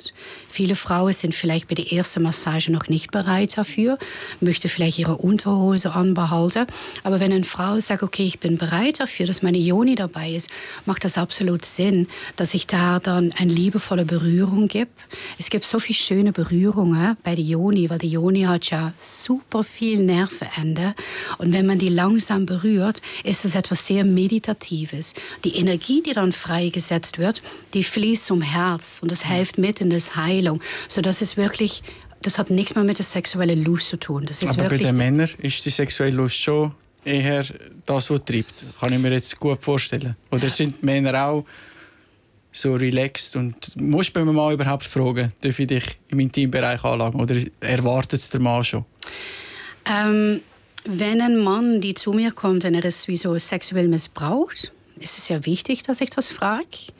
Viele 0.47 0.75
Frauen 0.75 1.13
sind 1.13 1.35
vielleicht 1.35 1.67
bei 1.67 1.75
der 1.75 1.91
ersten 1.91 2.23
Massage 2.23 2.71
noch 2.71 2.87
nicht 2.87 3.11
bereit 3.11 3.57
dafür, 3.57 3.97
möchte 4.39 4.69
vielleicht 4.69 4.99
ihre 4.99 5.17
Unterhose 5.17 5.93
anbehalten. 5.93 6.65
Aber 7.03 7.19
wenn 7.19 7.31
eine 7.31 7.43
Frau 7.43 7.79
sagt, 7.79 8.03
okay, 8.03 8.23
ich 8.23 8.39
bin 8.39 8.57
bereit 8.57 8.99
dafür, 8.99 9.27
dass 9.27 9.41
meine 9.41 9.57
Joni 9.57 9.95
dabei 9.95 10.31
ist, 10.31 10.49
macht 10.85 11.03
das 11.03 11.17
absolut 11.17 11.65
Sinn, 11.65 12.07
dass 12.35 12.53
ich 12.53 12.67
da 12.67 12.99
dann 12.99 13.31
eine 13.33 13.53
liebevolle 13.53 14.05
Berührung 14.05 14.67
gebe 14.67 14.89
es 15.37 15.49
gibt 15.49 15.65
so 15.65 15.79
viele 15.79 15.97
schöne 15.97 16.31
Berührungen 16.31 17.17
bei 17.23 17.35
der 17.35 17.43
Joni, 17.43 17.89
weil 17.89 17.99
die 17.99 18.09
Joni 18.09 18.43
hat 18.43 18.69
ja 18.69 18.93
super 18.95 19.63
viel 19.63 20.03
Nervenende. 20.03 20.93
Und 21.37 21.53
wenn 21.53 21.65
man 21.65 21.79
die 21.79 21.89
langsam 21.89 22.45
berührt, 22.45 23.01
ist 23.23 23.45
es 23.45 23.55
etwas 23.55 23.87
sehr 23.87 24.03
Meditatives. 24.03 25.13
Die 25.43 25.55
Energie, 25.57 26.01
die 26.01 26.13
dann 26.13 26.31
freigesetzt 26.31 27.19
wird, 27.19 27.41
die 27.73 27.83
fließt 27.83 28.25
zum 28.25 28.41
Herz 28.41 28.99
und 29.01 29.11
das 29.11 29.25
hilft 29.25 29.57
mit 29.57 29.81
in 29.81 29.89
das 29.89 30.15
Heilung, 30.15 30.61
sodass 30.87 31.21
es 31.21 31.37
wirklich 31.37 31.83
das 32.21 32.37
hat 32.37 32.49
nichts 32.49 32.75
mehr 32.75 32.85
mit 32.85 32.97
der 32.99 33.05
sexuellen 33.05 33.63
Lust 33.63 33.89
zu 33.89 33.97
tun. 33.97 34.25
Das 34.25 34.41
ist 34.41 34.57
Aber 34.57 34.69
bei 34.69 34.77
den 34.77 34.95
Männern 34.95 35.29
ist 35.39 35.65
die 35.65 35.69
sexuelle 35.69 36.15
Lust 36.15 36.37
schon 36.37 36.71
eher 37.03 37.45
das, 37.85 38.09
was 38.09 38.25
treibt. 38.25 38.53
Kann 38.79 38.93
ich 38.93 38.99
mir 38.99 39.11
jetzt 39.11 39.37
gut 39.39 39.61
vorstellen. 39.61 40.15
Oder 40.31 40.49
sind 40.49 40.81
Männer 40.83 41.27
auch 41.27 41.45
so 42.53 42.75
relaxed 42.75 43.35
und 43.35 43.75
musst 43.75 44.15
du 44.15 44.23
beim 44.23 44.33
Mann 44.33 44.53
überhaupt 44.53 44.85
fragen, 44.85 45.33
darf 45.41 45.59
ich 45.59 45.67
dich 45.67 45.83
im 46.09 46.19
Intimbereich 46.19 46.83
anlagen 46.83 47.19
oder 47.19 47.35
erwartet 47.59 48.21
es 48.21 48.29
der 48.29 48.39
Mann 48.39 48.63
schon? 48.63 48.85
Ähm, 49.85 50.41
wenn 50.85 51.19
ein 51.19 51.37
Mann, 51.37 51.81
die 51.81 51.95
zu 51.95 52.13
mir 52.13 52.31
kommt 52.31 52.63
und 52.63 52.75
er 52.75 52.85
ist 52.85 53.07
wie 53.07 53.17
so 53.17 53.37
sexuell 53.37 53.87
missbraucht, 53.87 54.71
ist 54.99 55.17
es 55.17 55.27
ja 55.29 55.45
wichtig, 55.45 55.83
dass 55.83 55.99
ich 55.99 56.11
das 56.11 56.27
frage. 56.27 56.93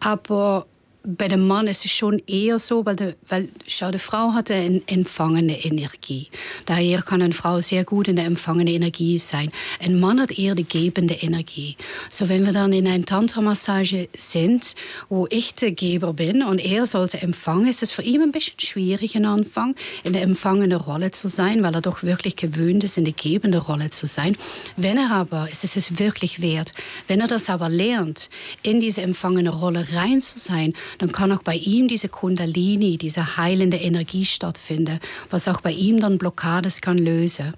Aber 0.00 0.66
bei 1.02 1.28
dem 1.28 1.46
Mann 1.46 1.66
ist 1.66 1.84
es 1.84 1.90
schon 1.90 2.20
eher 2.26 2.58
so, 2.58 2.84
weil, 2.84 2.96
de, 2.96 3.14
weil 3.26 3.48
schau, 3.66 3.90
die 3.90 3.98
Frau 3.98 4.34
hat 4.34 4.50
eine 4.50 4.82
empfangene 4.86 5.64
Energie. 5.64 6.28
Daher 6.66 7.00
kann 7.00 7.22
eine 7.22 7.32
Frau 7.32 7.60
sehr 7.60 7.84
gut 7.84 8.08
in 8.08 8.16
der 8.16 8.26
empfangenen 8.26 8.74
Energie 8.74 9.18
sein. 9.18 9.50
Ein 9.82 9.98
Mann 9.98 10.20
hat 10.20 10.38
eher 10.38 10.54
die 10.54 10.64
gebende 10.64 11.14
Energie. 11.14 11.76
So 12.10 12.28
wenn 12.28 12.44
wir 12.44 12.52
dann 12.52 12.72
in 12.72 12.86
einer 12.86 13.04
Tantra-Massage 13.04 14.08
sind, 14.16 14.74
wo 15.08 15.26
ich 15.30 15.54
der 15.54 15.72
Geber 15.72 16.12
bin 16.12 16.42
und 16.42 16.58
er 16.58 16.84
sollte 16.84 17.22
empfangen, 17.22 17.68
ist 17.68 17.82
es 17.82 17.92
für 17.92 18.02
ihn 18.02 18.20
ein 18.20 18.32
bisschen 18.32 18.60
schwierig 18.60 19.16
am 19.16 19.24
Anfang, 19.24 19.74
in 20.04 20.12
der 20.12 20.22
empfangenen 20.22 20.78
Rolle 20.78 21.12
zu 21.12 21.28
sein, 21.28 21.62
weil 21.62 21.74
er 21.74 21.80
doch 21.80 22.02
wirklich 22.02 22.36
gewöhnt 22.36 22.84
ist, 22.84 22.98
in 22.98 23.04
der 23.04 23.14
gebenden 23.14 23.60
Rolle 23.60 23.90
zu 23.90 24.06
sein. 24.06 24.36
Wenn 24.76 24.98
er 24.98 25.12
aber, 25.12 25.48
ist 25.50 25.64
es 25.64 25.98
wirklich 25.98 26.42
wert, 26.42 26.72
wenn 27.08 27.20
er 27.20 27.26
das 27.26 27.48
aber 27.48 27.68
lernt, 27.68 28.28
in 28.62 28.80
diese 28.80 29.00
empfangene 29.00 29.50
Rolle 29.50 29.86
rein 29.94 30.20
zu 30.20 30.38
sein, 30.38 30.74
dann 30.98 31.12
kann 31.12 31.32
auch 31.32 31.42
bei 31.42 31.54
ihm 31.54 31.88
diese 31.88 32.08
Kundalini, 32.08 32.98
diese 32.98 33.36
heilende 33.36 33.76
Energie 33.76 34.24
stattfinden, 34.24 35.00
was 35.30 35.48
auch 35.48 35.60
bei 35.60 35.72
ihm 35.72 36.00
dann 36.00 36.18
Blockades 36.18 36.80
kann 36.80 36.98
lösen. 36.98 37.54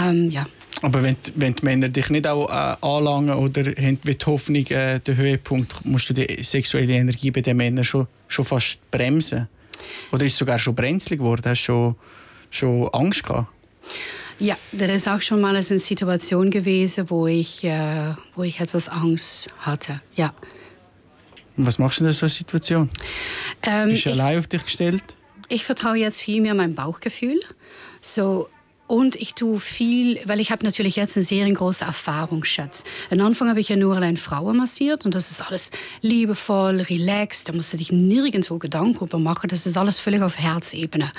Ähm, 0.00 0.30
ja. 0.30 0.46
Aber 0.82 1.02
wenn, 1.02 1.16
wenn 1.36 1.54
die 1.54 1.64
Männer 1.64 1.88
dich 1.88 2.10
nicht 2.10 2.26
auch 2.26 2.48
äh, 2.48 2.76
anlangen 2.80 3.34
oder 3.36 3.62
haben 3.62 4.00
die 4.02 4.16
Hoffnung, 4.26 4.66
äh, 4.66 5.00
den 5.00 5.16
Höhepunkt, 5.16 5.84
musst 5.84 6.10
du 6.10 6.14
die 6.14 6.42
sexuelle 6.42 6.92
Energie 6.92 7.30
bei 7.30 7.40
den 7.40 7.56
Männern 7.56 7.84
schon, 7.84 8.06
schon 8.28 8.44
fast 8.44 8.78
bremsen? 8.90 9.48
Oder 10.12 10.26
ist 10.26 10.32
es 10.32 10.38
sogar 10.38 10.58
schon 10.58 10.74
brenzlig 10.74 11.18
geworden? 11.20 11.42
Hast 11.44 11.62
du 11.62 11.64
schon, 11.64 11.96
schon 12.50 12.88
Angst 12.88 13.24
gehabt? 13.24 13.48
Ja, 14.38 14.56
da 14.72 14.86
ist 14.86 15.08
auch 15.08 15.20
schon 15.20 15.40
mal 15.40 15.54
eine 15.54 15.62
Situation 15.62 16.50
gewesen, 16.50 17.08
wo 17.08 17.26
ich, 17.26 17.62
äh, 17.64 18.14
wo 18.34 18.42
ich 18.42 18.60
etwas 18.60 18.88
Angst 18.88 19.48
hatte. 19.58 20.00
Ja. 20.16 20.34
Und 21.56 21.66
was 21.66 21.78
machst 21.78 22.00
du 22.00 22.04
in 22.04 22.12
so 22.12 22.26
einer 22.26 22.30
Situation? 22.30 22.88
Ähm, 23.62 23.90
Bist 23.90 24.06
du 24.06 24.10
ich, 24.10 24.14
allein 24.14 24.38
auf 24.38 24.46
dich 24.46 24.64
gestellt? 24.64 25.02
Ich 25.48 25.64
vertraue 25.64 25.96
jetzt 25.96 26.20
viel 26.20 26.40
mehr 26.40 26.54
meinem 26.54 26.74
Bauchgefühl. 26.74 27.40
So, 28.00 28.48
und 28.86 29.16
ich 29.16 29.34
tue 29.34 29.58
viel, 29.60 30.20
weil 30.26 30.40
ich 30.40 30.50
habe 30.50 30.62
natürlich 30.62 30.96
jetzt 30.96 31.16
einen 31.16 31.24
sehr 31.24 31.50
großen 31.50 31.86
Erfahrungsschatz. 31.86 32.84
Am 33.10 33.18
Anfang 33.22 33.48
habe 33.48 33.58
ich 33.58 33.70
ja 33.70 33.76
nur 33.76 33.96
allein 33.96 34.18
Frauen 34.18 34.58
massiert 34.58 35.06
und 35.06 35.14
das 35.14 35.30
ist 35.30 35.40
alles 35.40 35.70
liebevoll, 36.02 36.82
relaxed. 36.82 37.48
Da 37.48 37.54
musst 37.54 37.72
du 37.72 37.78
dich 37.78 37.92
nirgendwo 37.92 38.58
Gedanken 38.58 39.04
über 39.04 39.18
machen. 39.18 39.48
Das 39.48 39.66
ist 39.66 39.78
alles 39.78 39.98
völlig 40.00 40.20
auf 40.20 40.38
Herzebene. 40.38 41.10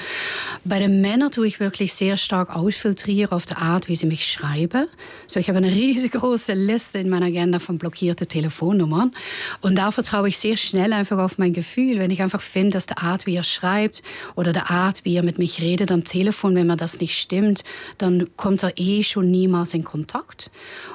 Bei 0.64 0.78
den 0.78 1.02
Männern 1.02 1.32
tue 1.32 1.48
ich 1.48 1.60
wirklich 1.60 1.96
sehr 1.96 2.18
stark 2.18 2.56
ausfiltrieren 2.56 3.32
auf 3.32 3.48
der 3.48 3.58
Art, 3.58 3.88
wie 3.88 3.96
sie 3.96 4.06
mich 4.06 4.32
schreiben. 4.32 4.88
So, 5.26 5.40
ich 5.40 5.50
habe 5.50 5.58
eine 5.58 5.72
riesengroße 5.72 6.54
Liste 6.54 7.00
in 7.00 7.10
meiner 7.10 7.26
Agenda 7.26 7.58
von 7.58 7.80
blockierten 7.80 8.28
Telefonnummern. 8.28 9.12
Und 9.62 9.76
da 9.76 9.90
vertraue 9.90 10.30
ich 10.30 10.38
sehr 10.38 10.58
schnell 10.58 10.94
einfach 10.94 11.18
auf 11.18 11.40
mein 11.40 11.54
Gefühl. 11.54 11.98
Wenn 11.98 12.12
ich 12.12 12.22
einfach 12.22 12.42
finde, 12.42 12.72
dass 12.72 12.86
die 12.86 12.98
Art, 12.98 13.26
wie 13.26 13.36
er 13.36 13.44
schreibt 13.44 14.04
oder 14.36 14.54
die 14.54 14.60
Art, 14.60 15.04
wie 15.04 15.16
er 15.16 15.24
mit 15.24 15.40
mich 15.40 15.62
redet 15.62 15.92
am 15.92 16.04
Telefon, 16.04 16.54
wenn 16.56 16.68
mir 16.68 16.78
das 16.78 17.00
nicht 17.00 17.18
stimmt, 17.18 17.55
kennt, 17.56 17.64
dann 17.98 18.30
kommt 18.36 18.64
er 18.64 18.74
eh 18.78 19.04
schon 19.04 19.32
niemals 19.32 19.74
in 19.74 19.84
Kontakt. 19.84 20.52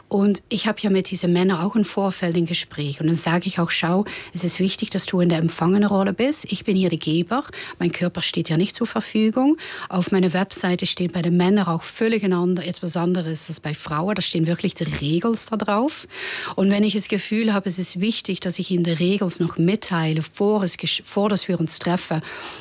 Und 0.09 0.42
ich 0.49 0.66
habe 0.66 0.81
ja 0.81 0.90
mit 0.90 1.11
diesen 1.11 1.33
Männern 1.33 1.61
auch 1.61 1.77
im 1.77 1.85
Vorfeld 1.85 2.37
ein 2.37 2.46
Gespräch. 2.46 3.01
Und 3.01 3.07
dann 3.07 3.16
sage 3.16 3.46
ich 3.46 3.61
auch, 3.61 3.70
schau, 3.70 4.05
es 4.35 4.42
ist 4.42 4.59
wichtig, 4.59 4.90
dass 4.90 5.07
du 5.07 5.20
in 5.20 5.29
der 5.29 5.38
empfangenen 5.38 5.88
Rolle 5.88 6.12
bist. 6.12 6.46
Ich 6.51 6.64
bin 6.64 6.77
hier 6.77 6.90
der 6.90 6.99
Geber. 6.99 7.44
Mein 7.79 7.92
Körper 7.92 8.23
steht 8.23 8.49
ja 8.49 8.57
nicht 8.57 8.75
zur 8.75 8.88
Verfügung. 8.88 9.57
Auf 9.88 10.11
meiner 10.11 10.33
Webseite 10.33 10.87
steht 10.87 11.12
bei 11.12 11.23
den 11.23 11.37
Männern 11.37 11.68
auch 11.68 11.85
völlig 11.85 12.25
ander, 12.25 12.66
etwas 12.66 12.96
anderes 12.96 13.49
als 13.49 13.61
bei 13.61 13.73
Frauen. 13.73 14.16
Da 14.16 14.23
stehen 14.23 14.46
wirklich 14.46 14.75
die 14.75 14.85
Regeln 14.85 15.38
da 15.49 15.57
drauf. 15.57 16.09
Und 16.57 16.70
wenn 16.70 16.83
ich 16.83 16.94
das 16.94 17.09
Gefühl 17.09 17.53
habe, 17.53 17.68
es 17.68 17.79
ist 17.79 18.01
wichtig, 18.01 18.40
dass 18.40 18.59
ich 18.59 18.70
ihm 18.70 18.83
die 18.83 18.90
Regeln 18.90 19.31
noch 19.38 19.59
mitteile, 19.59 20.23
vor, 20.23 20.64
es, 20.64 20.77
vor 21.05 21.29
dass 21.29 21.46
wir 21.46 21.61
uns 21.61 21.79
treffen, 21.79 22.20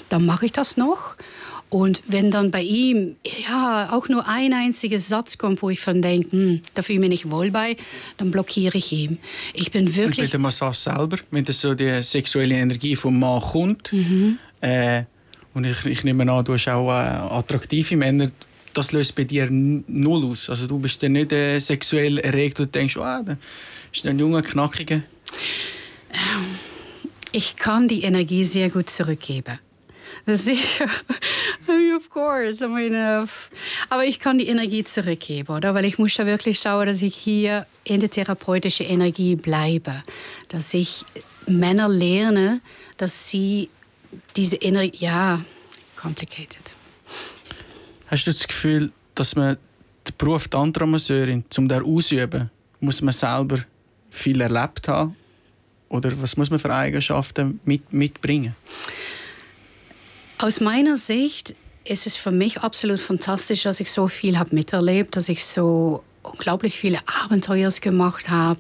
dann 0.10 0.26
mache 0.26 0.46
ich 0.46 0.52
das 0.52 0.78
noch. 0.78 1.16
Und 1.70 2.02
wenn 2.08 2.32
dann 2.32 2.50
bei 2.50 2.64
ihm 2.64 3.16
ja 3.48 3.90
auch 3.92 4.10
nur 4.10 4.28
ein 4.28 4.54
einziger 4.54 4.98
Satz 4.98 5.38
kommt, 5.38 5.62
wo 5.62 5.70
ich 5.70 5.80
von 5.80 6.02
denke, 6.02 6.32
hm, 6.32 6.62
da 6.74 6.82
fühle 6.82 6.96
ich 6.96 7.02
mich 7.02 7.10
nicht 7.10 7.32
wohl 7.32 7.52
bei, 7.52 7.78
dann 8.18 8.32
blockiere 8.32 8.78
ich 8.78 8.92
ihn. 8.92 9.20
Ich 9.54 9.70
bin 9.70 9.96
wirklich. 9.96 10.18
Und 10.18 10.26
bei 10.26 10.32
der 10.32 10.40
Massage 10.40 10.80
selber, 10.80 11.18
wenn 11.30 11.46
das 11.46 11.62
so 11.62 11.76
die 11.76 12.02
sexuelle 12.02 12.56
Energie 12.56 12.96
vom 12.96 13.20
Mann 13.20 13.42
kommt, 13.42 13.94
mhm. 13.94 14.40
äh, 14.62 15.04
und 15.54 15.66
ich, 15.66 15.86
ich 15.86 16.04
nehme 16.04 16.32
an, 16.32 16.44
du 16.46 16.54
hast 16.54 16.68
auch 16.70 16.90
äh, 16.90 16.94
attraktive 16.94 17.98
Männer, 17.98 18.30
das 18.74 18.92
löst 18.92 19.16
bei 19.16 19.24
dir 19.24 19.48
null 19.52 20.26
aus. 20.26 20.50
Also 20.50 20.66
du 20.66 20.80
bist 20.80 21.04
dann 21.04 21.14
nicht 21.14 21.32
äh, 21.32 21.60
sexuell 21.60 22.18
erregt 22.20 22.60
und 22.60 22.74
denkst, 22.74 22.98
oh, 22.98 23.02
da 23.02 23.38
ist 23.94 24.08
ein 24.08 24.18
junger, 24.18 24.42
knackiger. 24.42 25.02
Ich 27.32 27.56
kann 27.58 27.88
die 27.88 28.02
Energie 28.02 28.44
sehr 28.44 28.70
gut 28.70 28.90
zurückgeben. 28.90 29.60
Sicher. 30.38 30.86
of 32.00 32.10
course. 32.10 32.62
I 32.62 32.68
mean, 32.68 32.96
uh, 32.96 33.26
aber 33.90 34.06
ich 34.06 34.20
kann 34.20 34.38
die 34.38 34.48
Energie 34.48 34.84
zurückgeben, 34.84 35.56
oder? 35.56 35.74
Weil 35.74 35.86
ich 35.86 36.00
muss 36.00 36.16
da 36.16 36.26
wirklich 36.26 36.60
schauen, 36.60 36.88
dass 36.88 37.02
ich 37.02 37.16
hier 37.16 37.66
in 37.84 38.00
der 38.00 38.10
therapeutischen 38.10 38.86
Energie 38.86 39.36
bleibe. 39.36 40.04
Dass 40.48 40.74
ich 40.74 41.06
Männer 41.48 41.90
lerne, 41.90 42.62
dass 42.98 43.30
sie 43.30 43.70
diese 44.36 44.56
Energie, 44.58 45.06
ja, 45.06 45.42
complicated. 45.96 46.76
Hast 48.08 48.26
du 48.26 48.32
das 48.32 48.48
Gefühl, 48.48 48.92
dass 49.16 49.36
man 49.36 49.58
den 50.08 50.16
Beruf 50.18 50.48
Tantra-Masseurin, 50.48 51.44
um 51.58 51.68
den 51.68 51.84
auszuüben, 51.84 52.50
muss 52.80 53.02
man 53.02 53.14
selber 53.14 53.60
viel 54.10 54.42
erlebt 54.42 54.88
haben? 54.88 55.16
Oder 55.90 56.12
was 56.22 56.38
muss 56.38 56.50
man 56.50 56.60
für 56.60 56.74
Eigenschaften 56.74 57.60
mit, 57.66 57.92
mitbringen? 57.92 58.56
Aus 60.42 60.62
meiner 60.62 60.96
Sicht 60.96 61.54
ist 61.84 62.08
es 62.08 62.16
für 62.16 62.32
mich 62.32 62.62
absolut 62.62 63.02
fantastisch, 63.02 63.64
dass 63.64 63.82
ich 63.82 63.92
so 63.92 64.08
viel 64.08 64.40
habe 64.40 64.56
miterlebt, 64.56 65.18
dass 65.18 65.28
ich 65.28 65.46
so 65.46 66.02
unglaublich 66.24 66.78
viele 66.78 67.00
Abenteuer 67.24 67.70
gemacht 67.82 68.30
habe, 68.30 68.60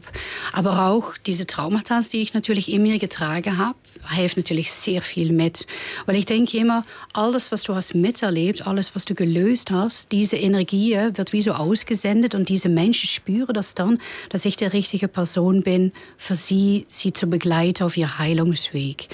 aber 0.53 0.87
auch 0.87 1.17
diese 1.17 1.47
Traumata, 1.47 2.01
die 2.11 2.21
ich 2.21 2.33
natürlich 2.33 2.71
in 2.71 2.83
mir 2.83 2.99
getragen 2.99 3.57
habe, 3.57 3.77
hilft 4.09 4.37
natürlich 4.37 4.71
sehr 4.71 5.01
viel 5.01 5.31
mit, 5.31 5.67
weil 6.05 6.15
ich 6.15 6.25
denke 6.25 6.57
immer, 6.57 6.85
alles, 7.13 7.51
was 7.51 7.63
du 7.63 7.75
hast 7.75 7.95
miterlebt, 7.95 8.65
alles, 8.65 8.95
was 8.95 9.05
du 9.05 9.13
gelöst 9.13 9.71
hast, 9.71 10.11
diese 10.11 10.37
Energie 10.37 10.95
wird 11.13 11.33
wie 11.33 11.41
so 11.41 11.51
ausgesendet 11.51 12.35
und 12.35 12.49
diese 12.49 12.69
Menschen 12.69 13.07
spüren 13.07 13.53
das 13.53 13.75
dann, 13.75 13.99
dass 14.29 14.45
ich 14.45 14.55
die 14.55 14.65
richtige 14.65 15.07
Person 15.07 15.63
bin, 15.63 15.91
für 16.17 16.35
sie, 16.35 16.85
sie 16.87 17.13
zu 17.13 17.27
begleiten 17.27 17.83
auf 17.83 17.97
ihr 17.97 18.19
Heilungsweg. 18.19 19.09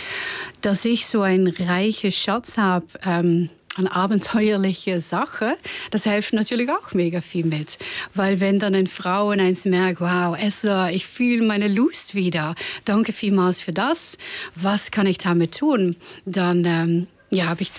Dass 0.62 0.86
ich 0.86 1.08
so 1.08 1.22
einen 1.22 1.48
reichen 1.48 2.12
Schatz 2.12 2.58
habe, 2.58 2.86
ähm, 3.06 3.50
eine 3.76 3.94
abenteuerliche 3.94 5.00
Sache, 5.02 5.58
das 5.92 6.04
hilft 6.04 6.34
natürlich 6.34 6.70
auch 6.70 6.94
mega 6.94 7.22
viel 7.22 7.46
mit. 7.46 7.78
Weil 8.14 8.40
wenn 8.40 8.60
dann 8.60 8.76
eine 8.76 8.88
Frau 8.88 9.30
und 9.32 9.40
eins 9.40 9.66
merkt, 9.66 10.02
wow, 10.02 10.38
Esther, 10.38 10.92
ich 10.92 11.06
fühle 11.06 11.46
meine 11.46 11.68
Lust 11.68 12.16
wieder, 12.16 12.56
danke 12.86 13.14
vielmals 13.14 13.62
für 13.62 13.74
das, 13.74 14.18
was 14.56 14.92
kann 14.92 15.08
ich 15.08 15.18
damit 15.18 15.58
tun? 15.58 15.96
Dann 16.26 16.66
ähm, 16.66 17.08
ja, 17.32 17.48
habe 17.48 17.64
ich, 17.64 17.72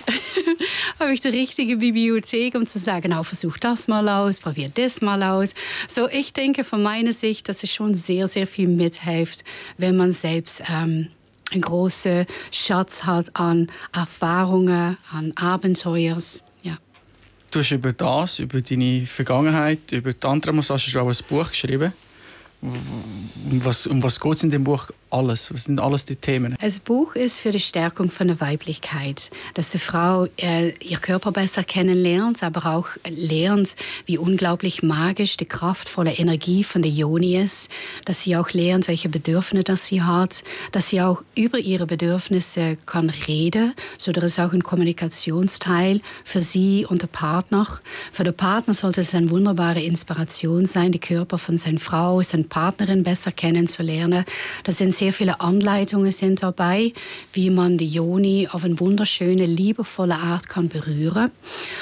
hab 0.99 1.09
ich 1.09 1.21
die 1.21 1.29
richtige 1.29 1.77
Bibliothek, 1.77 2.55
um 2.55 2.65
zu 2.65 2.79
sagen, 2.79 3.09
genau, 3.09 3.23
versuch 3.23 3.57
das 3.57 3.87
mal 3.87 4.07
aus, 4.07 4.39
probier 4.39 4.69
das 4.73 5.01
mal 5.01 5.23
aus. 5.23 5.53
So, 5.87 6.07
ich 6.09 6.33
denke 6.33 6.63
von 6.63 6.83
meiner 6.83 7.13
Sicht, 7.13 7.49
dass 7.49 7.63
es 7.63 7.73
schon 7.73 7.95
sehr, 7.95 8.27
sehr 8.27 8.47
viel 8.47 8.67
mithilft, 8.67 9.43
wenn 9.77 9.97
man 9.97 10.11
selbst 10.11 10.63
ähm, 10.69 11.07
ein 11.51 11.61
großer 11.61 12.25
Schatz 12.51 13.03
hat 13.03 13.35
an 13.35 13.71
Erfahrungen, 13.93 14.97
an 15.11 15.33
Abenteuers. 15.35 16.43
Ja. 16.63 16.77
Du 17.51 17.59
hast 17.59 17.71
über 17.71 17.93
das, 17.93 18.39
über 18.39 18.61
deine 18.61 19.05
Vergangenheit, 19.05 19.91
über 19.91 20.11
die 20.11 20.19
Tantra-Massage 20.19 20.89
schon 20.89 21.01
auch 21.01 21.09
ein 21.09 21.25
Buch 21.27 21.49
geschrieben. 21.49 21.93
Um 22.61 23.63
was, 23.63 23.85
um 23.85 24.01
was 24.01 24.19
geht 24.19 24.33
es 24.33 24.43
in 24.43 24.49
dem 24.49 24.63
Buch 24.63 24.89
alles? 25.09 25.53
Was 25.53 25.65
sind 25.65 25.79
alles 25.79 26.05
die 26.05 26.15
Themen? 26.15 26.55
Das 26.59 26.79
Buch 26.79 27.15
ist 27.15 27.39
für 27.39 27.51
die 27.51 27.59
Stärkung 27.59 28.09
von 28.09 28.27
der 28.27 28.39
Weiblichkeit, 28.41 29.31
dass 29.53 29.71
die 29.71 29.77
Frau 29.77 30.27
äh, 30.37 30.73
ihr 30.79 30.97
Körper 30.97 31.31
besser 31.31 31.63
kennenlernt, 31.63 32.43
aber 32.43 32.65
auch 32.75 32.87
lernt, 33.07 33.75
wie 34.05 34.17
unglaublich 34.17 34.83
magisch 34.83 35.37
die 35.37 35.45
kraftvolle 35.45 36.13
Energie 36.13 36.63
von 36.63 36.81
der 36.81 36.91
Yoni 36.91 37.37
ist, 37.37 37.71
dass 38.05 38.21
sie 38.21 38.35
auch 38.35 38.51
lernt, 38.51 38.87
welche 38.87 39.09
Bedürfnisse 39.09 39.63
das 39.63 39.87
sie 39.87 40.01
hat, 40.01 40.43
dass 40.71 40.89
sie 40.89 41.01
auch 41.01 41.23
über 41.35 41.59
ihre 41.59 41.85
Bedürfnisse 41.85 42.77
kann 42.85 43.09
reden, 43.09 43.73
so 43.97 44.11
dass 44.11 44.23
es 44.23 44.39
auch 44.39 44.53
ein 44.53 44.63
Kommunikationsteil 44.63 46.01
für 46.23 46.41
sie 46.41 46.85
und 46.87 47.01
den 47.01 47.09
Partner. 47.09 47.67
Für 48.11 48.23
den 48.23 48.35
Partner 48.35 48.73
sollte 48.73 49.01
es 49.01 49.15
eine 49.15 49.29
wunderbare 49.29 49.81
Inspiration 49.81 50.65
sein, 50.65 50.91
die 50.91 50.99
Körper 50.99 51.37
von 51.37 51.57
seiner 51.57 51.79
Frau, 51.79 52.21
seiner 52.21 52.43
Partnerin 52.43 53.03
besser 53.03 53.31
kennenzulernen. 53.31 54.25
Das 54.63 54.77
sind 54.77 54.96
sehr 54.97 55.13
viele 55.13 55.39
Anleitungen 55.39 56.11
sind 56.11 56.43
dabei, 56.43 56.93
wie 57.31 57.49
man 57.49 57.77
die 57.77 57.87
Joni 57.87 58.47
auf 58.51 58.63
eine 58.63 58.79
wunderschöne, 58.79 59.45
liebevolle 59.45 60.15
Art 60.15 60.49
kann 60.49 60.69
berühren. 60.69 61.31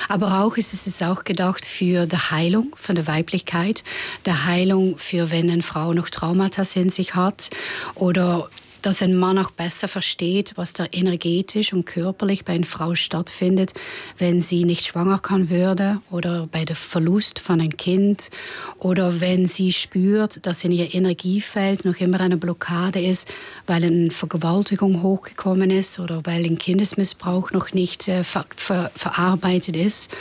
Aber 0.09 0.41
auch 0.41 0.57
ist 0.57 0.73
es 0.73 1.01
auch 1.01 1.23
gedacht 1.23 1.65
für 1.65 2.05
die 2.05 2.17
Heilung 2.17 2.75
von 2.75 2.95
der 2.95 3.07
Weiblichkeit, 3.07 3.83
der 4.25 4.45
Heilung 4.45 4.97
für 4.97 5.31
wenn 5.31 5.49
eine 5.49 5.63
Frau 5.63 5.93
noch 5.93 6.09
Traumata 6.09 6.63
in 6.75 6.89
sich 6.89 7.15
hat 7.15 7.49
oder 7.95 8.49
dass 8.85 9.01
ein 9.01 9.15
Mann 9.15 9.39
auch 9.39 9.49
besser 9.49 9.87
versteht, 9.87 10.53
was 10.57 10.73
da 10.73 10.85
energetisch 10.91 11.73
und 11.73 11.85
körperlich 11.85 12.45
bei 12.45 12.53
einer 12.53 12.65
Frau 12.65 12.93
stattfindet, 12.93 13.73
wenn 14.19 14.41
sie 14.41 14.63
nicht 14.63 14.85
schwanger 14.85 15.17
kann 15.17 15.49
würde 15.49 16.01
oder 16.11 16.47
bei 16.51 16.65
dem 16.65 16.75
Verlust 16.75 17.39
von 17.39 17.61
einem 17.61 17.77
Kind 17.77 18.29
oder 18.77 19.21
wenn 19.21 19.47
sie 19.47 19.73
spürt, 19.73 20.45
dass 20.45 20.63
in 20.63 20.71
ihr 20.71 20.93
Energiefeld 20.93 21.83
noch 21.83 21.95
immer 21.97 22.21
eine 22.21 22.37
Blockade 22.37 23.01
ist, 23.01 23.27
weil 23.65 23.83
eine 23.83 24.11
Vergewaltigung 24.11 25.01
hochgekommen 25.01 25.71
ist 25.71 25.97
oder 25.99 26.21
weil 26.25 26.45
ein 26.45 26.59
Kindesmissbrauch 26.59 27.51
noch 27.51 27.73
nicht 27.73 28.07
äh, 28.07 28.23
ver 28.23 28.45
ver 28.55 28.91
verarbeitet 28.93 29.75
ist. 29.75 30.11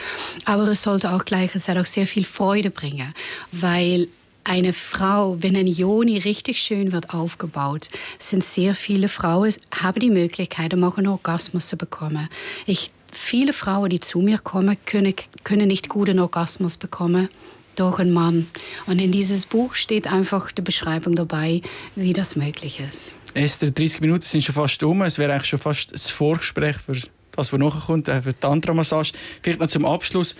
Aber 0.46 0.66
es 0.68 0.82
sollte 0.82 1.12
auch 1.12 1.26
gleichzeitig 1.26 1.82
auch 1.82 1.86
sehr 1.86 2.06
viel 2.06 2.24
Freude 2.24 2.70
bringen, 2.70 3.12
weil 3.52 4.08
eine 4.44 4.72
Frau, 4.72 5.42
wenn 5.42 5.56
ein 5.56 5.66
Joni 5.66 6.18
richtig 6.18 6.60
schön 6.60 6.92
wird 6.92 7.12
aufgebaut, 7.12 7.90
sind 8.18 8.44
sehr 8.44 8.74
viele 8.74 9.08
Frauen, 9.08 9.54
haben 9.72 10.00
die 10.00 10.10
Möglichkeit, 10.10 10.74
um 10.74 10.84
auch 10.84 10.98
einen 10.98 11.08
Orgasmus 11.08 11.66
zu 11.66 11.76
bekommen. 11.76 12.28
Ich, 12.66 12.90
viele 13.10 13.52
Frauen, 13.52 13.90
die 13.90 14.00
zu 14.00 14.20
mir 14.20 14.38
kommen, 14.38 14.76
können, 14.84 15.14
können 15.42 15.68
nicht 15.68 15.88
guten 15.88 16.18
Orgasmus 16.18 16.76
bekommen 16.76 17.28
durch 17.76 17.98
einen 17.98 18.12
Mann. 18.12 18.46
Und 18.86 19.00
in 19.00 19.10
dieses 19.10 19.46
Buch 19.46 19.74
steht 19.74 20.12
einfach 20.12 20.52
die 20.52 20.62
Beschreibung 20.62 21.16
dabei, 21.16 21.62
wie 21.96 22.12
das 22.12 22.36
möglich 22.36 22.80
ist. 22.80 23.14
Esther, 23.34 23.70
30 23.70 24.00
Minuten 24.00 24.22
sind 24.22 24.44
schon 24.44 24.54
fast 24.54 24.82
um. 24.82 25.02
Es 25.02 25.18
wäre 25.18 25.32
eigentlich 25.32 25.48
schon 25.48 25.58
fast 25.58 25.92
das 25.92 26.10
Vorgespräch 26.10 26.76
für 26.76 26.92
das, 26.92 27.10
was 27.34 27.52
nachher 27.52 27.80
kommt, 27.80 28.08
äh, 28.08 28.22
für 28.22 28.32
die 28.32 28.38
Tantra-Massage. 28.38 29.12
Vielleicht 29.42 29.60
noch 29.60 29.68
zum 29.68 29.84
Abschluss. 29.84 30.36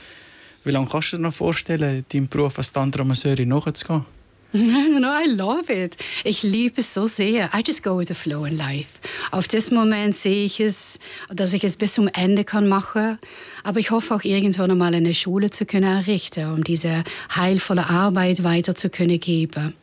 Wie 0.64 0.70
lange 0.70 0.88
kannst 0.90 1.12
du 1.12 1.16
dir 1.16 1.22
noch 1.22 1.34
vorstellen, 1.34 2.04
deinem 2.10 2.28
Beruf 2.28 2.58
als 2.58 2.72
Tantra-Masseurin 2.72 3.48
nachzugehen? 3.48 4.06
no, 4.54 5.08
I 5.08 5.28
love 5.28 5.68
it. 5.68 5.96
Ich 6.22 6.44
liebe 6.44 6.80
es 6.80 6.94
so 6.94 7.08
sehr. 7.08 7.50
I 7.52 7.62
just 7.66 7.82
go 7.82 7.98
with 7.98 8.06
the 8.06 8.14
flow 8.14 8.44
in 8.44 8.56
life. 8.56 9.00
Auf 9.32 9.48
das 9.48 9.72
Moment 9.72 10.16
sehe 10.16 10.44
ich 10.44 10.60
es, 10.60 11.00
dass 11.28 11.52
ich 11.52 11.64
es 11.64 11.76
bis 11.76 11.94
zum 11.94 12.08
Ende 12.08 12.44
kann 12.44 12.68
machen. 12.68 13.18
Aber 13.64 13.80
ich 13.80 13.90
hoffe 13.90 14.14
auch 14.14 14.22
irgendwann 14.22 14.70
einmal 14.70 14.94
eine 14.94 15.12
Schule 15.12 15.50
zu 15.50 15.66
können 15.66 15.90
errichten, 15.90 16.52
um 16.52 16.62
diese 16.62 17.02
heilvolle 17.34 17.90
Arbeit 17.90 18.44
weiter 18.44 18.76
zu 18.76 18.90
können 18.90 19.18
geben. 19.18 19.74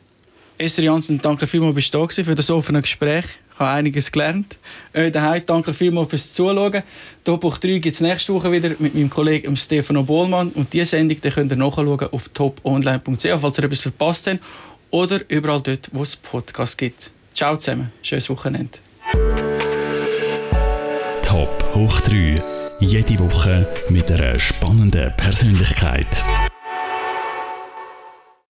Esther 0.56 0.84
Janssen, 0.84 1.20
danke 1.20 1.46
vielmals, 1.46 1.74
dass 1.74 1.90
du 1.90 2.06
da 2.06 2.24
für 2.24 2.34
das 2.34 2.48
offene 2.48 2.80
Gespräch. 2.80 3.26
Habe 3.62 3.76
einiges 3.76 4.10
gelernt. 4.10 4.58
Äh, 4.92 5.10
daheim 5.10 5.42
danke 5.46 5.72
vielmals 5.72 6.10
fürs 6.10 6.34
Zuschauen. 6.34 6.82
Top 7.22 7.42
3 7.42 7.78
gibt 7.78 7.94
es 7.94 8.00
nächste 8.00 8.34
Woche 8.34 8.50
wieder 8.50 8.70
mit 8.78 8.94
meinem 8.94 9.08
Kollegen 9.08 9.56
Stefano 9.56 10.02
Bohlmann. 10.02 10.48
Und 10.50 10.72
diese 10.72 10.86
Sendung 10.86 11.20
die 11.20 11.30
könnt 11.30 11.52
ihr 11.52 11.56
nachschauen 11.56 12.00
auf 12.10 12.28
toponline.ch, 12.30 13.40
falls 13.40 13.58
ihr 13.58 13.64
etwas 13.64 13.80
verpasst 13.80 14.26
habt. 14.26 14.40
Oder 14.90 15.20
überall 15.28 15.60
dort, 15.60 15.88
wo 15.92 16.02
es 16.02 16.16
Podcasts 16.16 16.76
gibt. 16.76 17.10
Ciao 17.34 17.56
zusammen. 17.56 17.92
Schönes 18.02 18.28
Wochenende. 18.28 18.78
Top 21.22 21.64
hoch 21.74 22.00
3. 22.00 22.42
Jede 22.80 23.18
Woche 23.20 23.68
mit 23.88 24.10
einer 24.10 24.38
spannenden 24.40 25.12
Persönlichkeit. 25.16 26.24